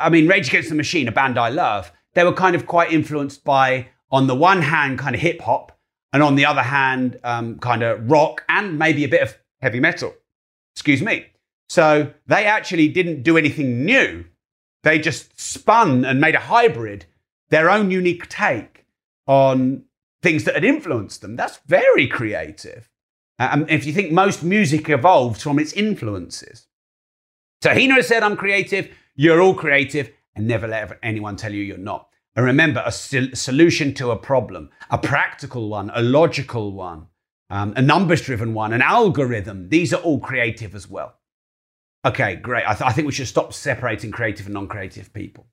[0.00, 2.92] I mean, Rage Against the Machine, a band I love, they were kind of quite
[2.92, 5.78] influenced by on the one hand, kind of hip hop,
[6.12, 9.80] and on the other hand, um, kind of rock and maybe a bit of heavy
[9.80, 10.14] metal.
[10.74, 11.26] Excuse me.
[11.68, 14.24] So they actually didn't do anything new.
[14.82, 17.06] They just spun and made a hybrid,
[17.50, 18.86] their own unique take
[19.26, 19.84] on
[20.22, 21.36] things that had influenced them.
[21.36, 22.90] That's very creative.
[23.38, 26.66] Um, if you think most music evolves from its influences.
[27.62, 31.78] So Hina said, I'm creative, you're all creative, and never let anyone tell you you're
[31.78, 32.08] not.
[32.36, 37.06] And remember, a solution to a problem, a practical one, a logical one,
[37.50, 41.16] um, a numbers driven one, an algorithm, these are all creative as well.
[42.04, 42.64] Okay, great.
[42.66, 45.46] I, th- I think we should stop separating creative and non creative people.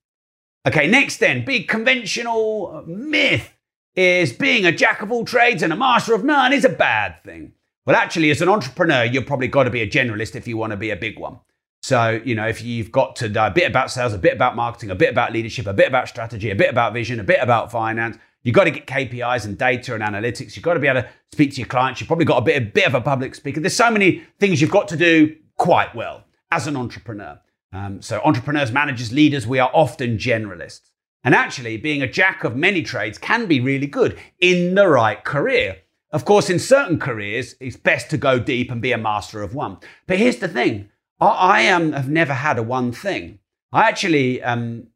[0.65, 3.53] Okay, next then, big conventional myth
[3.95, 7.21] is being a jack of all trades and a master of none is a bad
[7.23, 7.53] thing.
[7.85, 10.71] Well, actually, as an entrepreneur, you've probably got to be a generalist if you want
[10.71, 11.39] to be a big one.
[11.87, 14.57] So, you know, if you've got to know a bit about sales, a bit about
[14.57, 17.39] marketing, a bit about leadership, a bit about strategy, a bit about vision, a bit
[17.39, 20.57] about finance, you've got to get KPIs and data and analytics.
[20.57, 22.01] You've got to be able to speak to your clients.
[22.01, 23.61] You've probably got a bit, a bit of a public speaker.
[23.61, 27.39] There's so many things you've got to do quite well as an entrepreneur.
[27.71, 30.89] Um, so, entrepreneurs, managers, leaders, we are often generalists.
[31.23, 35.23] And actually, being a jack of many trades can be really good in the right
[35.23, 35.77] career.
[36.11, 39.55] Of course, in certain careers, it's best to go deep and be a master of
[39.55, 39.77] one.
[40.05, 40.89] But here's the thing
[41.19, 43.39] I, have never had a one thing.
[43.71, 44.87] I actually, um,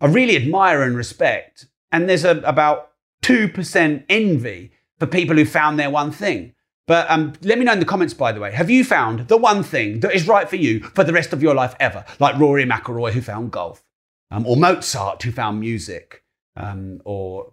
[0.00, 2.92] I really admire and respect, and there's a, about
[3.22, 6.54] 2% envy for people who found their one thing.
[6.86, 9.36] But um, let me know in the comments, by the way, have you found the
[9.36, 12.04] one thing that is right for you for the rest of your life ever?
[12.18, 13.84] Like Rory McIlroy, who found golf,
[14.30, 16.24] um, or Mozart, who found music,
[16.56, 17.52] um, or,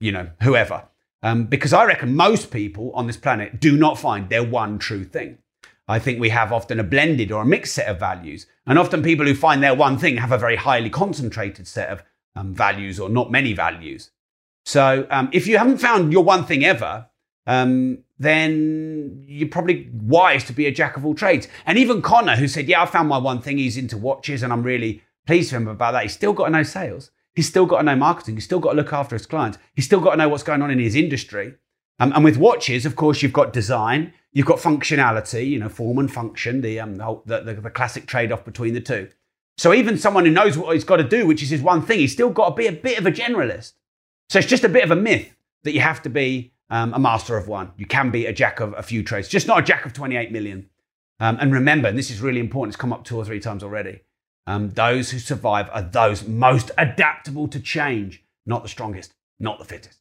[0.00, 0.86] you know, whoever.
[1.22, 5.04] Um, because I reckon most people on this planet do not find their one true
[5.04, 5.38] thing.
[5.86, 8.46] I think we have often a blended or a mixed set of values.
[8.66, 12.02] And often people who find their one thing have a very highly concentrated set of
[12.34, 14.10] um, values or not many values.
[14.64, 17.08] So um, if you haven't found your one thing ever,
[17.46, 21.48] um, then you're probably wise to be a jack of all trades.
[21.66, 24.52] And even Connor, who said, Yeah, I found my one thing, he's into watches and
[24.52, 26.04] I'm really pleased for him about that.
[26.04, 27.10] He's still got to know sales.
[27.34, 28.36] He's still got to know marketing.
[28.36, 29.58] He's still got to look after his clients.
[29.74, 31.54] He's still got to know what's going on in his industry.
[31.98, 35.98] Um, and with watches, of course, you've got design, you've got functionality, you know, form
[35.98, 39.08] and function, the, um, the, the, the classic trade off between the two.
[39.56, 42.00] So even someone who knows what he's got to do, which is his one thing,
[42.00, 43.74] he's still got to be a bit of a generalist.
[44.28, 46.98] So it's just a bit of a myth that you have to be um, a
[46.98, 47.72] master of one.
[47.76, 50.32] You can be a jack of a few trades, just not a jack of 28
[50.32, 50.68] million.
[51.20, 53.62] Um, and remember, and this is really important, it's come up two or three times
[53.62, 54.00] already.
[54.46, 59.64] Um, those who survive are those most adaptable to change, not the strongest, not the
[59.64, 60.00] fittest.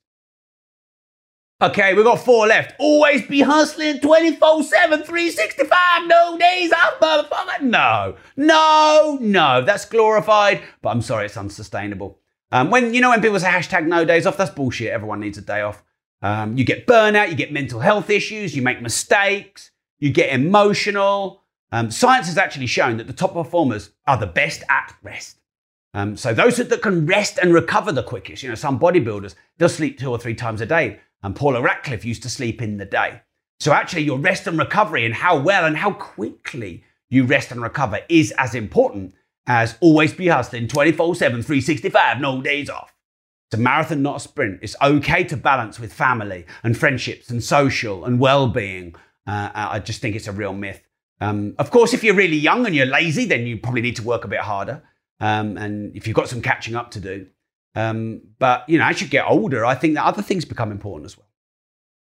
[1.64, 2.76] Okay, we've got four left.
[2.78, 7.62] Always be hustling 24 7, 365, no days off, motherfucker.
[7.62, 9.62] No, no, no.
[9.62, 12.20] That's glorified, but I'm sorry, it's unsustainable.
[12.52, 14.90] Um, when you know when people say hashtag no days off, that's bullshit.
[14.90, 15.82] Everyone needs a day off.
[16.22, 21.44] Um, you get burnout, you get mental health issues, you make mistakes, you get emotional.
[21.72, 25.40] Um, science has actually shown that the top performers are the best at rest.
[25.94, 29.70] Um, so those that can rest and recover the quickest, you know, some bodybuilders, they'll
[29.70, 31.00] sleep two or three times a day.
[31.24, 33.22] And Paula Radcliffe used to sleep in the day.
[33.60, 37.62] So actually your rest and recovery and how well and how quickly you rest and
[37.62, 39.14] recover is as important
[39.48, 42.94] as always be hustling 24 7, 365, no days off.
[43.48, 44.60] It's a marathon, not a sprint.
[44.62, 48.96] It's okay to balance with family and friendships and social and well being.
[49.26, 50.86] Uh, I just think it's a real myth.
[51.22, 54.04] Um, of course, if you're really young and you're lazy, then you probably need to
[54.04, 54.84] work a bit harder.
[55.20, 57.28] Um, and if you've got some catching up to do.
[57.76, 61.06] Um, but, you know, as you get older, I think that other things become important
[61.06, 61.28] as well.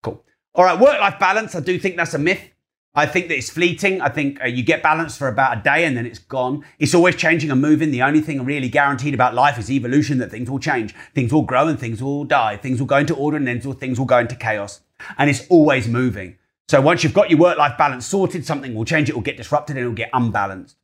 [0.03, 0.23] Cool.
[0.55, 1.55] All right, work life balance.
[1.55, 2.51] I do think that's a myth.
[2.95, 4.01] I think that it's fleeting.
[4.01, 6.65] I think uh, you get balance for about a day and then it's gone.
[6.79, 7.91] It's always changing and moving.
[7.91, 10.95] The only thing really guaranteed about life is evolution, that things will change.
[11.13, 12.57] Things will grow and things will die.
[12.57, 14.81] Things will go into order and then things will go into chaos.
[15.17, 16.37] And it's always moving.
[16.67, 19.07] So once you've got your work life balance sorted, something will change.
[19.07, 20.77] It will get disrupted and it will get unbalanced.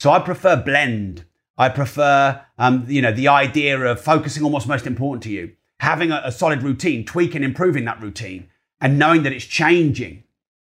[0.00, 1.24] So I prefer blend.
[1.56, 5.52] I prefer, um, you know, the idea of focusing on what's most important to you,
[5.80, 8.48] having a, a solid routine, tweaking, improving that routine,
[8.80, 10.24] and knowing that it's changing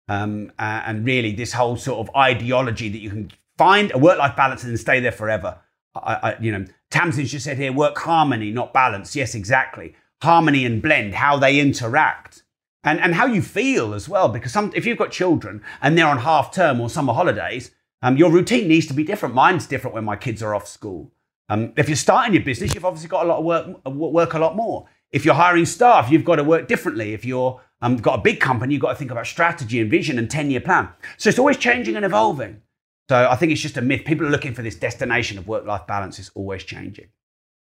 [0.10, 4.36] um, uh, and really, this whole sort of ideology that you can find a work-life
[4.36, 5.60] balance and stay there forever.
[5.96, 9.16] I, I, you know, Tamsin's just said here, work harmony, not balance.
[9.16, 9.96] Yes, exactly.
[10.22, 12.44] Harmony and blend, how they interact,
[12.84, 14.30] and and how you feel as well.
[14.30, 17.72] Because some, if you've got children and they're on half term or summer holidays,
[18.04, 19.34] um, your routine needs to be different.
[19.34, 21.12] Mine's different when my kids are off school.
[21.50, 24.40] Um, if you're starting your business, you've obviously got a lot of work, work a
[24.40, 24.88] lot more.
[25.12, 27.14] If you're hiring staff, you've got to work differently.
[27.14, 30.20] If you're um, got a big company, you've got to think about strategy and vision
[30.20, 30.90] and 10 year plan.
[31.18, 32.62] So it's always changing and evolving.
[33.10, 34.06] So I think it's just a myth.
[34.06, 36.20] People are looking for this destination of work life balance.
[36.20, 37.08] It's always changing.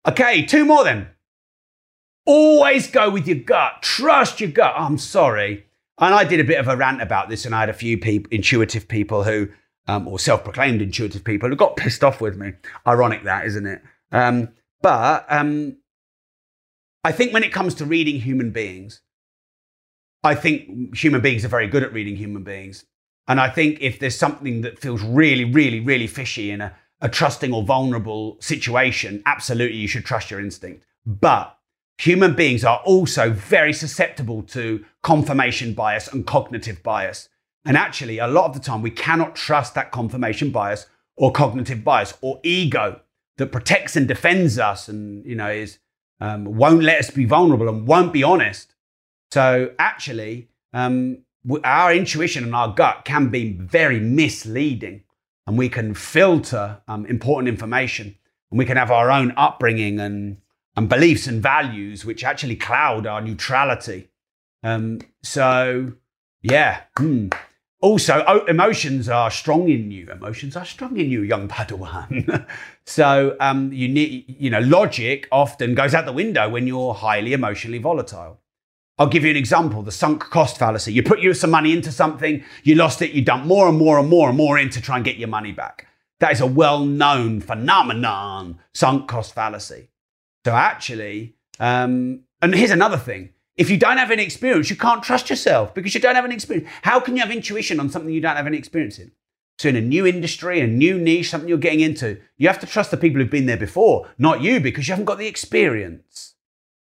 [0.08, 1.08] Okay, two more then.
[2.26, 3.82] Always go with your gut.
[3.82, 4.74] Trust your gut.
[4.78, 5.66] I'm sorry.
[6.00, 7.98] And I did a bit of a rant about this, and I had a few
[7.98, 9.50] people, intuitive people who,
[9.90, 12.54] um, or self proclaimed intuitive people, who got pissed off with me.
[12.88, 13.82] Ironic that, isn't it?
[14.12, 14.50] Um,
[14.82, 15.78] but um,
[17.04, 19.02] I think when it comes to reading human beings,
[20.24, 22.86] I think human beings are very good at reading human beings.
[23.28, 27.10] And I think if there's something that feels really, really, really fishy in a, a
[27.10, 30.84] trusting or vulnerable situation, absolutely you should trust your instinct.
[31.06, 31.58] But
[31.98, 37.30] human beings are also very susceptible to confirmation bias and cognitive bias.
[37.66, 41.84] And actually, a lot of the time, we cannot trust that confirmation bias or cognitive
[41.84, 43.02] bias or ego
[43.38, 45.80] that protects and defends us and, you know, is,
[46.22, 48.74] um, won't let us be vulnerable and won't be honest
[49.32, 51.20] so actually, um,
[51.64, 55.04] our intuition and our gut can be very misleading,
[55.46, 58.18] and we can filter um, important information,
[58.52, 60.38] and we can have our own upbringing and,
[60.76, 64.10] and beliefs and values, which actually cloud our neutrality.
[64.64, 65.94] Um, so,
[66.42, 66.82] yeah.
[66.98, 67.30] Hmm.
[67.82, 70.10] Also, emotions are strong in you.
[70.12, 72.46] Emotions are strong in you, young Padawan.
[72.86, 77.32] so, um, you need, you know, logic often goes out the window when you're highly
[77.32, 78.42] emotionally volatile.
[78.98, 80.92] I'll give you an example the sunk cost fallacy.
[80.92, 83.98] You put you some money into something, you lost it, you dump more and more
[83.98, 85.88] and more and more in to try and get your money back.
[86.20, 89.88] That is a well known phenomenon, sunk cost fallacy.
[90.46, 93.30] So, actually, um, and here's another thing
[93.60, 96.32] if you don't have any experience, you can't trust yourself because you don't have an
[96.32, 96.70] experience.
[96.82, 99.12] How can you have intuition on something you don't have any experience in?
[99.58, 102.66] So, in a new industry, a new niche, something you're getting into, you have to
[102.66, 106.36] trust the people who've been there before, not you because you haven't got the experience.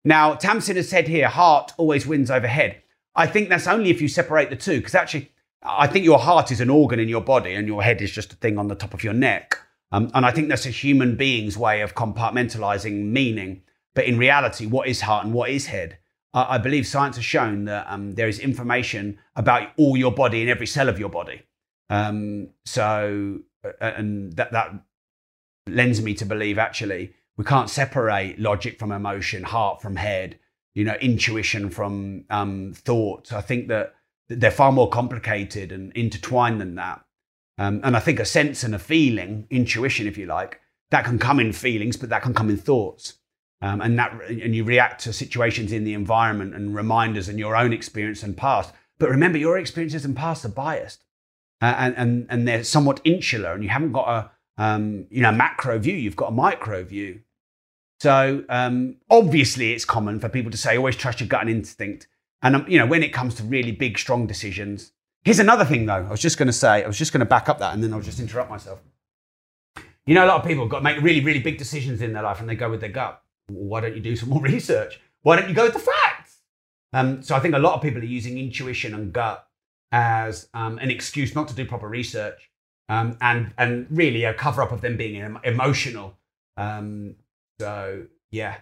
[0.03, 2.81] Now, Tamsin has said here, heart always wins over head.
[3.15, 5.31] I think that's only if you separate the two, because actually,
[5.63, 8.33] I think your heart is an organ in your body and your head is just
[8.33, 9.57] a thing on the top of your neck.
[9.93, 13.61] Um, and I think that's a human being's way of compartmentalizing meaning.
[13.93, 15.99] But in reality, what is heart and what is head?
[16.35, 20.49] I, believe science has shown that um, there is information about all your body in
[20.49, 21.43] every cell of your body.
[21.89, 24.71] Um, so, uh, and that, that
[25.67, 30.39] lends me to believe actually we can't separate logic from emotion, heart from head,
[30.73, 33.31] you know, intuition from um, thoughts.
[33.31, 33.95] I think that
[34.27, 37.05] they're far more complicated and intertwined than that.
[37.57, 40.59] Um, and I think a sense and a feeling, intuition, if you like,
[40.91, 43.13] that can come in feelings, but that can come in thoughts.
[43.61, 47.55] Um, and that and you react to situations in the environment and reminders and your
[47.55, 48.73] own experience and past.
[48.99, 51.03] But remember, your experiences and past are biased,
[51.61, 55.31] uh, and, and and they're somewhat insular, and you haven't got a um, you know
[55.31, 55.95] macro view.
[55.95, 57.21] You've got a micro view.
[58.01, 62.07] So um, obviously, it's common for people to say, always trust your gut and instinct.
[62.41, 64.91] And um, you know, when it comes to really big, strong decisions,
[65.23, 66.05] here's another thing though.
[66.05, 67.83] I was just going to say, I was just going to back up that, and
[67.83, 68.79] then I'll just interrupt myself.
[70.05, 72.21] You know, a lot of people got to make really, really big decisions in their
[72.21, 73.21] life, and they go with their gut.
[73.47, 74.99] Why don't you do some more research?
[75.21, 76.39] Why don't you go with the facts?
[76.93, 79.47] Um, so I think a lot of people are using intuition and gut
[79.91, 82.49] as um, an excuse not to do proper research,
[82.89, 86.17] um, and and really a cover up of them being emotional
[86.57, 87.15] Um,
[87.59, 88.57] so yeah,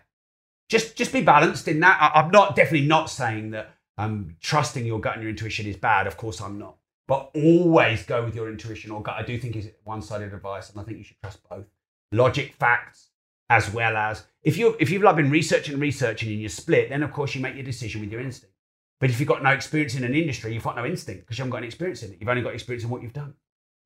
[0.69, 1.97] just just be balanced in that.
[2.01, 5.77] I, I'm not definitely not saying that um, trusting your gut and your intuition is
[5.77, 6.07] bad.
[6.07, 6.77] Of course, I'm not.
[7.07, 9.15] But always go with your intuition or gut.
[9.17, 11.65] I do think is one-sided advice, and I think you should trust both
[12.11, 13.09] logic, facts,
[13.49, 16.89] as well as if you if you've like been researching and researching and you're split,
[16.89, 18.53] then of course you make your decision with your instinct.
[18.99, 21.41] But if you've got no experience in an industry, you've got no instinct because you
[21.41, 22.17] haven't got any experience in it.
[22.19, 23.33] You've only got experience in what you've done.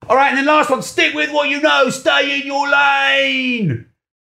[0.07, 3.87] All right, and then last one, stick with what you know, stay in your lane.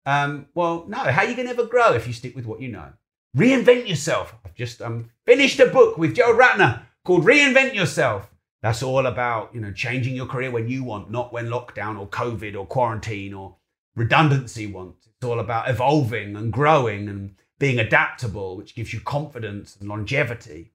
[0.06, 2.60] Um, well, no, how are you going to ever grow if you stick with what
[2.60, 2.92] you know?
[3.36, 4.34] Reinvent yourself.
[4.44, 8.30] I've just um, finished a book with Joe Ratner called Reinvent Yourself.
[8.62, 12.06] That's all about, you know, changing your career when you want, not when lockdown or
[12.08, 13.56] COVID or quarantine or
[13.97, 15.07] redundancy wants.
[15.07, 20.72] It's all about evolving and growing and being adaptable, which gives you confidence and longevity.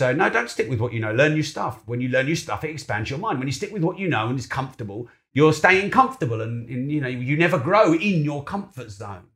[0.00, 1.12] So no, don't stick with what you know.
[1.12, 1.82] Learn new stuff.
[1.86, 3.38] When you learn new stuff, it expands your mind.
[3.38, 6.92] When you stick with what you know and is comfortable, you're staying comfortable and, and
[6.92, 9.26] you know you never grow in your comfort zone.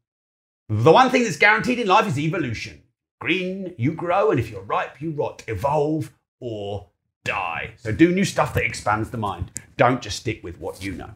[0.69, 2.83] The one thing that's guaranteed in life is evolution.
[3.21, 5.43] Green, you grow, and if you're ripe, you rot.
[5.47, 6.89] Evolve or
[7.25, 7.75] die.
[7.77, 9.51] So do new stuff that expands the mind.
[9.77, 11.11] Don't just stick with what you know.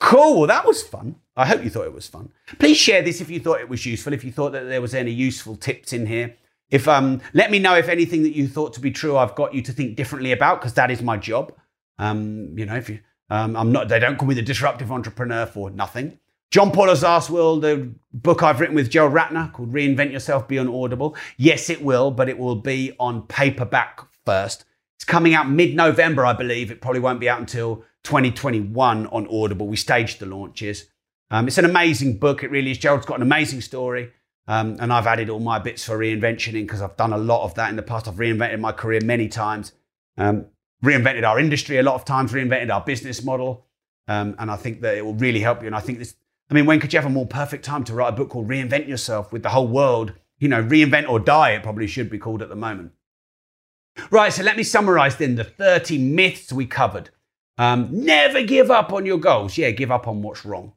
[0.00, 0.38] Cool.
[0.38, 1.16] Well, that was fun.
[1.36, 2.32] I hope you thought it was fun.
[2.58, 4.12] Please share this if you thought it was useful.
[4.12, 6.36] If you thought that there was any useful tips in here.
[6.70, 9.54] If um, let me know if anything that you thought to be true, I've got
[9.54, 11.52] you to think differently about because that is my job.
[11.98, 15.46] Um, you know, if you, um, I'm not, they don't call me the disruptive entrepreneur
[15.46, 16.18] for nothing.
[16.50, 16.94] John Paul
[17.30, 21.16] Will, the book I've written with Joe Ratner called Reinvent Yourself, be on Audible.
[21.38, 24.66] Yes, it will, but it will be on paperback first.
[24.96, 26.70] It's coming out mid-November, I believe.
[26.70, 29.66] It probably won't be out until 2021 on Audible.
[29.66, 30.88] We staged the launches.
[31.32, 32.44] Um, it's an amazing book.
[32.44, 32.78] It really is.
[32.78, 34.12] Gerald's got an amazing story.
[34.46, 37.44] Um, and I've added all my bits for reinvention in because I've done a lot
[37.44, 38.06] of that in the past.
[38.06, 39.72] I've reinvented my career many times,
[40.18, 40.46] um,
[40.84, 43.66] reinvented our industry a lot of times, reinvented our business model.
[44.08, 45.68] Um, and I think that it will really help you.
[45.68, 46.16] And I think this,
[46.50, 48.48] I mean, when could you have a more perfect time to write a book called
[48.48, 50.12] Reinvent Yourself with the whole world?
[50.38, 52.92] You know, reinvent or die, it probably should be called at the moment.
[54.10, 57.10] Right, so let me summarize then the 30 myths we covered.
[57.56, 59.56] Um, never give up on your goals.
[59.56, 60.72] Yeah, give up on what's wrong.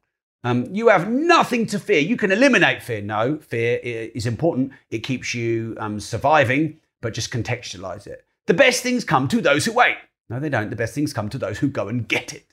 [0.45, 1.99] Um, you have nothing to fear.
[1.99, 3.01] You can eliminate fear.
[3.01, 4.73] No, fear is important.
[4.91, 8.23] It keeps you um, surviving, but just contextualize it.
[8.45, 9.97] The best things come to those who wait.
[10.29, 10.69] No, they don't.
[10.69, 12.45] The best things come to those who go and get it.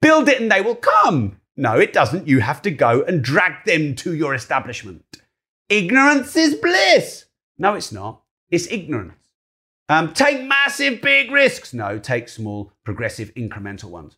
[0.00, 1.40] Build it and they will come.
[1.56, 2.28] No, it doesn't.
[2.28, 5.04] You have to go and drag them to your establishment.
[5.68, 7.24] Ignorance is bliss.
[7.58, 8.22] No, it's not.
[8.50, 9.14] It's ignorance.
[9.88, 11.74] Um, take massive, big risks.
[11.74, 14.16] No, take small, progressive, incremental ones.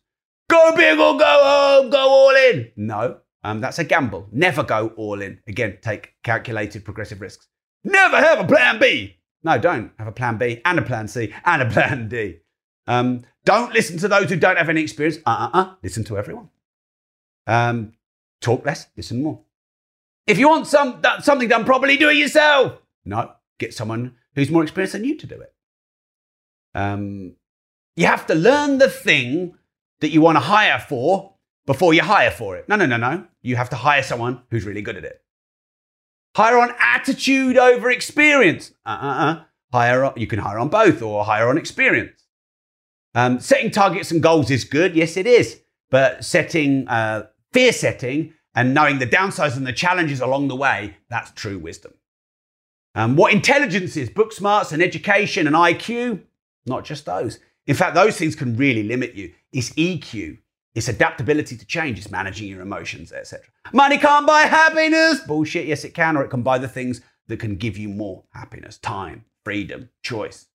[0.49, 2.71] Go big or go home, go all in.
[2.75, 4.27] No, um, that's a gamble.
[4.31, 5.39] Never go all in.
[5.47, 7.47] Again, take calculated progressive risks.
[7.83, 9.17] Never have a plan B.
[9.43, 12.37] No, don't have a plan B and a plan C and a plan D.
[12.87, 15.17] Um, don't listen to those who don't have any experience.
[15.25, 15.73] Uh uh uh.
[15.83, 16.49] Listen to everyone.
[17.47, 17.93] Um,
[18.41, 19.41] talk less, listen more.
[20.27, 22.79] If you want some, something done properly, do it yourself.
[23.05, 25.53] No, get someone who's more experienced than you to do it.
[26.73, 27.35] Um,
[27.95, 29.55] you have to learn the thing
[30.01, 31.35] that you want to hire for
[31.65, 32.67] before you hire for it.
[32.69, 33.25] No, no, no, no.
[33.41, 35.21] You have to hire someone who's really good at it.
[36.35, 38.71] Hire on attitude over experience.
[38.85, 39.43] Uh uh uh.
[39.71, 42.23] Hire on, you can hire on both or hire on experience.
[43.13, 44.95] Um, setting targets and goals is good.
[44.95, 45.61] Yes, it is.
[45.89, 50.97] But setting, uh, fear setting and knowing the downsides and the challenges along the way,
[51.09, 51.93] that's true wisdom.
[52.95, 56.21] Um, what intelligence is, book smarts and education and IQ,
[56.65, 57.39] not just those.
[57.67, 59.33] In fact, those things can really limit you.
[59.51, 60.37] It's EQ,
[60.75, 63.45] it's adaptability to change, it's managing your emotions, etc.
[63.73, 65.21] Money can't buy happiness.
[65.21, 65.65] Bullshit.
[65.65, 68.77] Yes, it can, or it can buy the things that can give you more happiness
[68.77, 70.47] time, freedom, choice.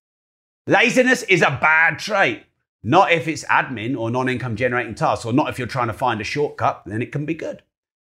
[0.66, 2.44] Laziness is a bad trait.
[2.82, 5.92] Not if it's admin or non income generating tasks, or not if you're trying to
[5.92, 7.62] find a shortcut, then it can be good.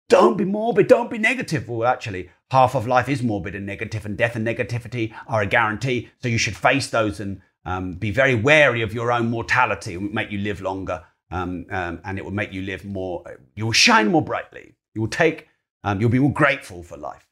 [0.08, 1.68] Don't be morbid, don't be negative.
[1.68, 5.46] Well, actually, half of life is morbid and negative, and death and negativity are a
[5.46, 6.10] guarantee.
[6.22, 9.94] So you should face those and um, be very wary of your own mortality.
[9.94, 13.24] It will make you live longer um, um, and it will make you live more.
[13.56, 14.74] You will shine more brightly.
[14.94, 15.48] You will take,
[15.82, 17.26] um, you'll be more grateful for life.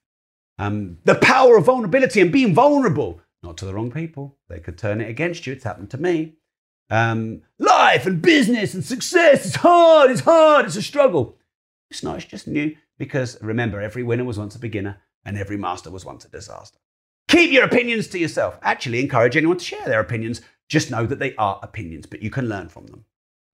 [0.59, 4.37] Um, the power of vulnerability and being vulnerable, not to the wrong people.
[4.49, 5.53] They could turn it against you.
[5.53, 6.35] It's happened to me.
[6.91, 11.39] Um, life and business and success is hard, it's hard, it's a struggle.
[11.91, 15.57] It's not, it's just new because remember, every winner was once a beginner and every
[15.57, 16.79] master was once a disaster.
[17.33, 18.59] Keep your opinions to yourself.
[18.61, 20.43] Actually, encourage anyone to share their opinions.
[20.69, 23.05] Just know that they are opinions, but you can learn from them.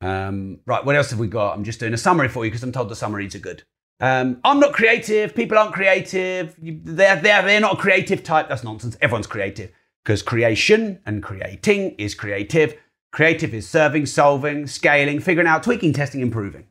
[0.00, 1.56] Um, right, what else have we got?
[1.56, 3.62] I'm just doing a summary for you because I'm told the summaries are good.
[4.00, 5.32] Um, I'm not creative.
[5.32, 6.56] People aren't creative.
[6.58, 8.48] They're, they're, they're not a creative type.
[8.48, 8.96] That's nonsense.
[9.00, 9.70] Everyone's creative
[10.04, 12.74] because creation and creating is creative.
[13.12, 16.66] Creative is serving, solving, scaling, figuring out, tweaking, testing, improving.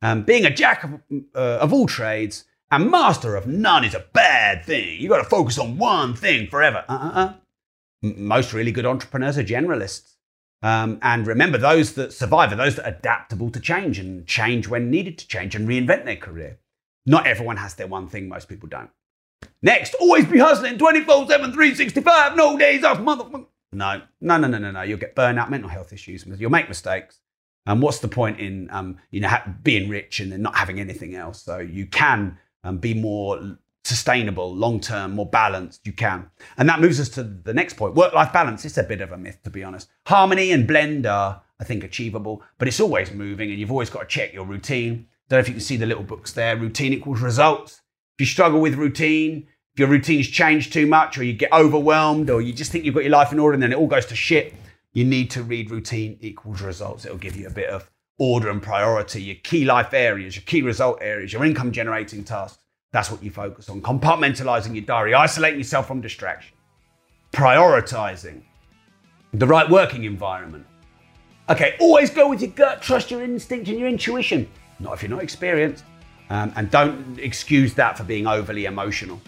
[0.00, 0.94] Um, being a jack of,
[1.34, 5.00] uh, of all trades and master of none is a bad thing.
[5.00, 6.84] You've got to focus on one thing forever.
[6.88, 7.32] Uh uh uh.
[8.02, 10.14] Most really good entrepreneurs are generalists.
[10.62, 14.68] Um, and remember, those that survive are those that are adaptable to change and change
[14.68, 16.58] when needed to change and reinvent their career.
[17.06, 18.90] Not everyone has their one thing, most people don't.
[19.62, 23.46] Next, always be hustling 24 7, 365, no days off, motherfucker.
[23.72, 24.82] No, no, no, no, no, no.
[24.82, 26.24] You'll get burnout, mental health issues.
[26.26, 27.20] You'll make mistakes.
[27.66, 29.30] And what's the point in um, you know
[29.62, 31.42] being rich and then not having anything else?
[31.42, 35.86] So you can um, be more sustainable, long term, more balanced.
[35.86, 38.64] You can, and that moves us to the next point: work life balance.
[38.64, 39.88] It's a bit of a myth, to be honest.
[40.06, 44.00] Harmony and blend are, I think, achievable, but it's always moving, and you've always got
[44.00, 45.06] to check your routine.
[45.28, 46.56] Don't know if you can see the little books there.
[46.56, 47.82] Routine equals results.
[48.16, 52.30] If you struggle with routine, if your routine's changed too much, or you get overwhelmed,
[52.30, 54.06] or you just think you've got your life in order, and then it all goes
[54.06, 54.54] to shit
[54.92, 57.04] you need to read routine equals results.
[57.04, 60.62] It'll give you a bit of order and priority, your key life areas, your key
[60.62, 62.58] result areas, your income generating tasks.
[62.92, 63.80] That's what you focus on.
[63.82, 66.56] Compartmentalizing your diary, isolating yourself from distraction,
[67.32, 68.42] prioritizing
[69.32, 70.66] the right working environment.
[71.50, 74.48] Okay, always go with your gut, trust your instinct and your intuition.
[74.80, 75.84] Not if you're not experienced.
[76.30, 79.20] Um, and don't excuse that for being overly emotional.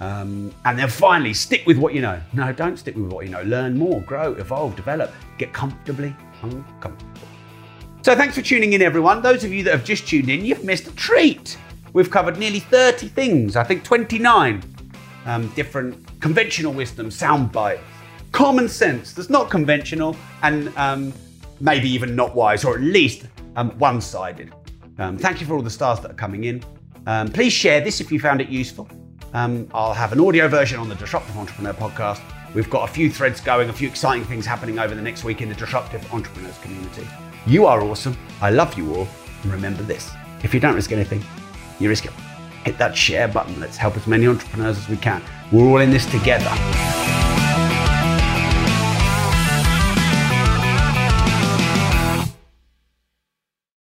[0.00, 2.20] Um, and then finally, stick with what you know.
[2.32, 3.42] No, don't stick with what you know.
[3.42, 7.28] Learn more, grow, evolve, develop, get comfortably uncomfortable.
[8.06, 9.20] So, thanks for tuning in, everyone.
[9.20, 11.58] Those of you that have just tuned in, you've missed a treat.
[11.92, 14.62] We've covered nearly 30 things, I think 29
[15.24, 17.82] um, different conventional wisdom, sound bites,
[18.30, 21.12] common sense that's not conventional and um,
[21.58, 23.26] maybe even not wise, or at least
[23.56, 24.54] um, one sided.
[25.00, 26.62] Um, thank you for all the stars that are coming in.
[27.08, 28.88] Um, please share this if you found it useful.
[29.32, 32.20] Um, I'll have an audio version on the Disruptive Entrepreneur podcast.
[32.54, 35.42] We've got a few threads going, a few exciting things happening over the next week
[35.42, 37.04] in the Disruptive Entrepreneurs community.
[37.46, 38.16] You are awesome.
[38.40, 39.08] I love you all.
[39.44, 40.10] And remember this
[40.42, 41.22] if you don't risk anything,
[41.78, 42.12] you risk it.
[42.64, 43.60] Hit that share button.
[43.60, 45.22] Let's help as many entrepreneurs as we can.
[45.52, 46.50] We're all in this together.